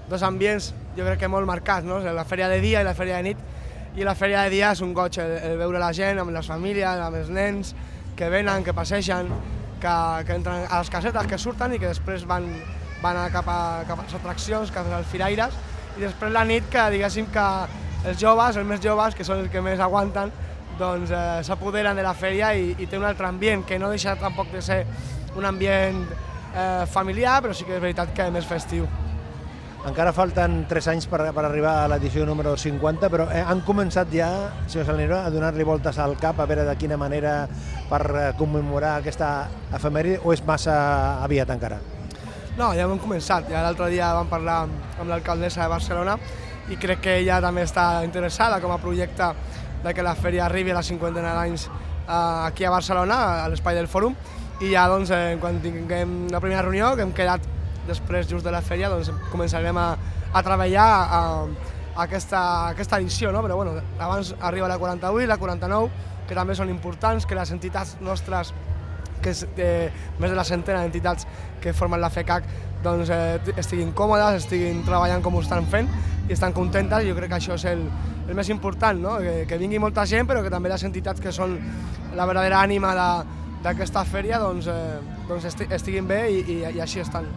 dos 0.09 0.25
ambients, 0.27 0.73
jo 0.97 1.05
crec 1.05 1.21
que 1.21 1.31
molt 1.31 1.47
marcats, 1.47 1.87
no? 1.87 2.01
la 2.01 2.25
fèria 2.27 2.49
de 2.51 2.59
dia 2.65 2.81
i 2.81 2.87
la 2.89 2.97
fèria 2.97 3.21
de 3.21 3.29
nit, 3.29 3.47
i 3.95 4.07
la 4.07 4.17
fèria 4.17 4.43
de 4.43 4.51
dia 4.57 4.73
és 4.73 4.81
un 4.81 4.91
goig, 4.97 5.21
el, 5.21 5.37
el 5.51 5.57
veure 5.61 5.79
la 5.79 5.93
gent 5.95 6.19
amb 6.19 6.33
les 6.33 6.49
famílies, 6.49 7.05
amb 7.07 7.21
els 7.21 7.31
nens, 7.31 7.75
que 8.17 8.27
venen, 8.29 8.65
que 8.65 8.75
passegen, 8.75 9.29
que, 9.81 9.95
que 10.27 10.37
entren 10.37 10.65
a 10.67 10.79
les 10.79 10.93
casetes, 10.93 11.27
que 11.27 11.39
surten 11.41 11.75
i 11.75 11.81
que 11.81 11.89
després 11.89 12.25
van, 12.29 12.47
van 13.01 13.19
a 13.23 13.27
cap, 13.33 13.49
a, 13.49 13.59
cap 13.89 13.99
a 13.99 14.07
les 14.07 14.15
atraccions, 14.21 14.71
cap 14.73 14.87
als 14.93 15.09
firaires, 15.11 15.57
i 15.97 16.05
després 16.05 16.31
la 16.31 16.45
nit 16.47 16.69
que 16.71 16.87
diguéssim 16.93 17.27
que 17.33 17.47
els 18.07 18.17
joves, 18.21 18.57
els 18.57 18.67
més 18.67 18.81
joves, 18.83 19.17
que 19.17 19.27
són 19.27 19.43
els 19.43 19.51
que 19.51 19.61
més 19.65 19.81
aguanten, 19.83 20.31
doncs 20.79 21.11
eh, 21.13 21.21
s'apoderen 21.45 21.97
de 21.97 22.05
la 22.05 22.15
fèria 22.17 22.53
i, 22.57 22.71
i 22.79 22.87
té 22.89 22.97
un 22.97 23.05
altre 23.05 23.27
ambient, 23.27 23.65
que 23.67 23.79
no 23.81 23.91
deixa 23.91 24.15
tampoc 24.19 24.53
de 24.53 24.63
ser 24.65 24.81
un 25.37 25.45
ambient 25.45 26.03
eh, 26.55 26.83
familiar, 26.89 27.39
però 27.43 27.55
sí 27.55 27.67
que 27.67 27.77
és 27.77 27.83
veritat 27.83 28.13
que 28.15 28.29
és 28.29 28.35
més 28.39 28.47
festiu. 28.47 28.89
Encara 29.81 30.11
falten 30.13 30.67
3 30.69 30.87
anys 30.91 31.07
per, 31.09 31.23
per 31.33 31.41
arribar 31.47 31.71
a 31.81 31.87
l'edició 31.89 32.21
número 32.27 32.51
50, 32.53 33.07
però 33.09 33.25
eh, 33.33 33.39
han 33.41 33.63
començat 33.65 34.11
ja, 34.13 34.27
senyor 34.69 34.85
Salinero, 34.85 35.15
a 35.17 35.31
donar-li 35.33 35.65
voltes 35.65 35.97
al 35.97 36.13
cap 36.21 36.37
a 36.37 36.45
veure 36.45 36.67
de 36.67 36.75
quina 36.77 36.99
manera 37.01 37.47
per 37.89 38.01
eh, 38.11 38.27
commemorar 38.37 38.99
aquesta 38.99 39.31
efemèride 39.73 40.19
o 40.21 40.35
és 40.35 40.43
massa 40.45 40.75
aviat 41.25 41.49
encara? 41.55 41.79
No, 42.59 42.67
ja 42.77 42.85
hem 42.85 43.01
començat. 43.01 43.47
Ja 43.49 43.63
l'altre 43.65 43.87
dia 43.89 44.11
vam 44.13 44.29
parlar 44.29 44.59
amb 44.67 45.07
l'alcaldessa 45.09 45.63
de 45.63 45.71
Barcelona 45.73 46.17
i 46.69 46.77
crec 46.77 47.01
que 47.07 47.15
ella 47.23 47.39
també 47.41 47.63
està 47.65 48.03
interessada 48.05 48.59
com 48.61 48.75
a 48.75 48.77
projecte 48.83 49.31
de 49.81 49.95
que 49.97 50.05
la 50.05 50.13
fèria 50.13 50.45
arribi 50.45 50.75
a 50.75 50.77
la 50.77 50.85
cinquantena 50.85 51.33
d'anys 51.39 51.65
eh, 51.65 52.13
aquí 52.45 52.69
a 52.69 52.75
Barcelona, 52.75 53.17
a 53.47 53.49
l'espai 53.49 53.81
del 53.81 53.89
fòrum, 53.89 54.13
i 54.61 54.75
ja 54.75 54.85
doncs, 54.93 55.09
eh, 55.09 55.39
quan 55.41 55.57
tinguem 55.63 56.27
la 56.29 56.43
primera 56.43 56.61
reunió, 56.67 56.93
que 56.93 57.07
hem 57.07 57.17
quedat 57.17 57.49
després 57.87 58.29
just 58.29 58.45
de 58.45 58.53
la 58.53 58.61
fèria, 58.61 58.89
doncs 58.91 59.11
començarem 59.31 59.77
a, 59.77 59.87
a 60.33 60.43
treballar 60.45 60.87
a, 60.87 61.21
a 61.95 62.03
aquesta, 62.05 62.39
a 62.39 62.67
aquesta 62.75 62.99
edició, 63.01 63.31
no? 63.31 63.43
però 63.43 63.57
bueno, 63.59 63.77
abans 63.99 64.35
arriba 64.39 64.69
la 64.71 64.79
48, 64.79 65.27
la 65.27 65.39
49, 65.41 65.89
que 66.27 66.37
també 66.37 66.55
són 66.55 66.69
importants, 66.69 67.25
que 67.25 67.35
les 67.35 67.51
entitats 67.51 67.97
nostres 68.01 68.53
que 69.21 69.31
és 69.31 69.43
eh, 69.61 69.91
més 70.19 70.31
de 70.31 70.37
la 70.37 70.45
centena 70.47 70.81
d'entitats 70.81 71.27
que 71.61 71.73
formen 71.77 72.01
la 72.01 72.09
FECAC 72.09 72.47
doncs, 72.83 73.11
eh, 73.13 73.53
estiguin 73.61 73.93
còmodes, 73.97 74.41
estiguin 74.41 74.81
treballant 74.87 75.21
com 75.21 75.37
ho 75.37 75.43
estan 75.45 75.67
fent 75.69 75.89
i 76.27 76.33
estan 76.33 76.55
contentes. 76.57 77.05
Jo 77.05 77.15
crec 77.17 77.29
que 77.29 77.37
això 77.37 77.57
és 77.59 77.67
el, 77.69 77.85
el 78.27 78.33
més 78.37 78.49
important, 78.49 78.97
no? 78.97 79.19
que, 79.21 79.45
que 79.49 79.61
vingui 79.61 79.79
molta 79.79 80.07
gent, 80.09 80.27
però 80.29 80.41
que 80.43 80.53
també 80.53 80.73
les 80.73 80.87
entitats 80.87 81.21
que 81.21 81.35
són 81.35 81.55
la 82.17 82.25
verdadera 82.25 82.63
ànima 82.65 82.95
d'aquesta 83.61 84.03
fèria 84.09 84.41
doncs, 84.41 84.67
eh, 84.67 85.21
doncs 85.29 85.47
esti, 85.53 85.69
estiguin 85.71 86.09
bé 86.09 86.25
i, 86.31 86.43
i, 86.57 86.59
i 86.75 86.83
així 86.83 87.05
estan. 87.05 87.29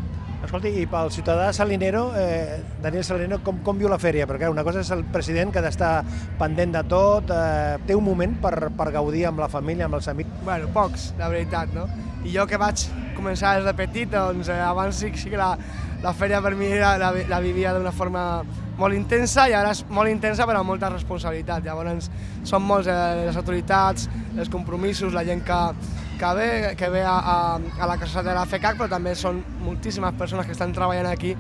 Escolti, 0.45 0.75
i 0.77 0.85
pel 0.85 1.09
ciutadà 1.09 1.47
salinero, 1.57 2.11
eh, 2.21 2.59
Daniel 2.83 3.05
Salinero, 3.05 3.39
com, 3.43 3.63
com 3.65 3.79
viu 3.81 3.89
la 3.89 3.97
fèria? 3.97 4.27
Perquè 4.29 4.51
una 4.53 4.65
cosa 4.67 4.83
és 4.85 4.91
el 4.93 5.01
president 5.09 5.53
que 5.53 5.63
ha 5.63 5.65
d'estar 5.65 5.93
pendent 6.41 6.75
de 6.75 6.83
tot, 6.91 7.33
eh, 7.33 7.79
té 7.89 7.97
un 7.97 8.05
moment 8.05 8.35
per, 8.43 8.69
per 8.77 8.91
gaudir 8.93 9.25
amb 9.31 9.41
la 9.41 9.49
família, 9.49 9.89
amb 9.89 9.97
els 9.97 10.11
amics? 10.13 10.43
Bueno, 10.45 10.69
pocs, 10.75 11.15
la 11.17 11.31
veritat, 11.33 11.73
no? 11.73 11.87
I 12.29 12.35
jo 12.37 12.45
que 12.51 12.61
vaig 12.61 12.85
començar 13.17 13.55
des 13.57 13.65
de 13.65 13.75
petit, 13.79 14.13
doncs 14.13 14.53
eh, 14.53 14.61
abans 14.61 15.01
sí, 15.01 15.15
sí 15.17 15.33
que 15.33 15.41
la, 15.41 15.55
la 16.05 16.13
fèria 16.13 16.43
per 16.45 16.53
mi 16.61 16.69
la, 16.77 16.99
la, 17.01 17.11
la 17.31 17.41
vivia 17.41 17.73
d'una 17.73 17.95
forma 17.97 18.45
molt 18.77 18.97
intensa 18.99 19.47
i 19.49 19.55
ara 19.57 19.73
és 19.73 19.85
molt 19.89 20.13
intensa 20.13 20.45
però 20.45 20.61
amb 20.61 20.75
molta 20.75 20.93
responsabilitat. 20.93 21.65
Llavors 21.65 22.11
són 22.45 22.69
molts 22.69 22.93
eh, 22.93 23.03
les 23.31 23.41
autoritats, 23.41 24.11
els 24.37 24.53
compromisos, 24.53 25.17
la 25.17 25.25
gent 25.25 25.41
que, 25.47 25.61
que 26.19 26.33
ve, 26.35 26.75
que 26.77 26.89
ve 26.91 27.03
a, 27.03 27.19
a, 27.19 27.59
a 27.79 27.87
la 27.87 27.99
casa 27.99 28.23
de 28.23 28.35
la 28.35 28.47
FECAC, 28.47 28.79
però 28.79 28.89
també 28.91 29.15
són 29.19 29.43
moltíssimes 29.65 30.15
persones 30.19 30.47
que 30.47 30.55
estan 30.57 30.73
treballant 30.75 31.11
aquí 31.11 31.35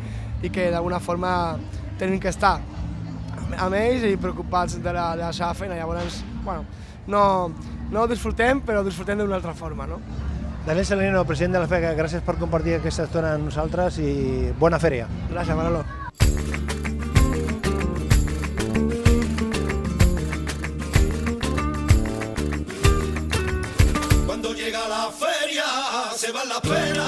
i 0.45 0.51
que 0.51 0.71
d'alguna 0.73 1.01
forma 1.01 1.57
tenen 1.99 2.21
que 2.21 2.33
estar 2.33 2.59
amb 3.55 3.79
ells 3.79 4.05
i 4.09 4.17
preocupats 4.21 4.79
de 4.83 4.93
la, 4.93 5.15
de 5.17 5.25
la 5.25 5.33
seva 5.33 5.55
feina. 5.55 5.79
Llavors, 5.79 6.23
bueno, 6.45 6.65
no, 7.07 7.25
no 7.91 8.05
ho 8.05 8.11
disfrutem, 8.11 8.63
però 8.67 8.83
ho 8.83 8.87
disfrutem 8.87 9.21
d'una 9.21 9.39
altra 9.41 9.55
forma, 9.55 9.87
no? 9.87 10.01
Daniel 10.65 10.87
Salinero, 10.89 11.27
president 11.29 11.59
de 11.59 11.65
la 11.65 11.69
FECAC, 11.69 11.99
gràcies 11.99 12.25
per 12.25 12.39
compartir 12.41 12.79
aquesta 12.79 13.05
estona 13.05 13.35
amb 13.37 13.51
nosaltres 13.51 14.01
i 14.01 14.53
bona 14.59 14.81
fèria. 14.81 15.11
Gràcies, 15.29 15.59
Manolo. 15.59 15.85
Se 26.25 26.33
va 26.33 26.45
la 26.45 26.61
pena. 26.61 27.07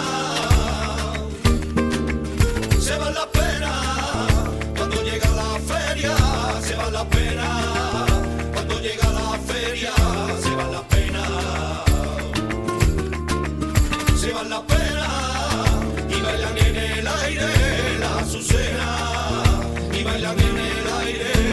Se 2.79 2.97
va 2.99 3.11
la 3.11 3.27
pena. 3.39 3.73
Cuando 4.77 4.97
llega 5.03 5.29
la 5.43 5.51
feria 5.71 6.15
se 6.67 6.75
va 6.77 6.91
la 6.91 7.05
pena. 7.09 7.49
Cuando 8.53 8.75
llega 8.81 9.09
la 9.21 9.29
feria 9.51 9.95
se 10.43 10.53
va 10.59 10.67
la 10.77 10.83
pena. 10.95 11.25
Se 14.21 14.33
va 14.35 14.43
la 14.55 14.61
pena 14.73 15.09
y 16.15 16.21
bailan 16.21 16.59
en 16.59 16.77
el 16.77 17.07
aire 17.25 17.99
la 18.03 18.19
azucena. 18.19 18.89
Y 19.99 20.05
bailan 20.05 20.39
en 20.49 20.59
el 20.71 20.87
aire 21.01 21.46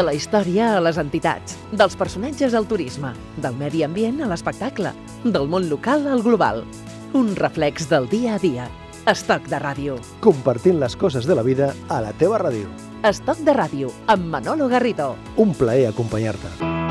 De 0.00 0.04
la 0.06 0.14
història 0.16 0.70
a 0.72 0.80
les 0.80 0.96
entitats, 0.96 1.58
dels 1.76 1.92
personatges 2.00 2.54
al 2.56 2.64
turisme, 2.64 3.10
del 3.44 3.58
medi 3.58 3.82
ambient 3.84 4.22
a 4.24 4.30
l'espectacle, 4.30 4.94
del 5.26 5.44
món 5.52 5.66
local 5.68 6.06
al 6.08 6.22
global. 6.24 6.62
Un 7.12 7.34
reflex 7.36 7.84
del 7.90 8.08
dia 8.08 8.38
a 8.38 8.40
dia. 8.40 8.70
Estoc 9.12 9.50
de 9.52 9.60
ràdio. 9.60 9.98
Compartint 10.24 10.80
les 10.80 10.96
coses 10.96 11.28
de 11.28 11.36
la 11.36 11.44
vida 11.44 11.74
a 11.92 12.00
la 12.00 12.14
teva 12.16 12.40
ràdio. 12.40 12.72
Estoc 13.04 13.44
de 13.44 13.52
ràdio, 13.52 13.92
amb 14.08 14.24
Manolo 14.24 14.72
Garrido. 14.72 15.18
Un 15.36 15.52
plaer 15.52 15.90
acompanyar-te. 15.90 16.89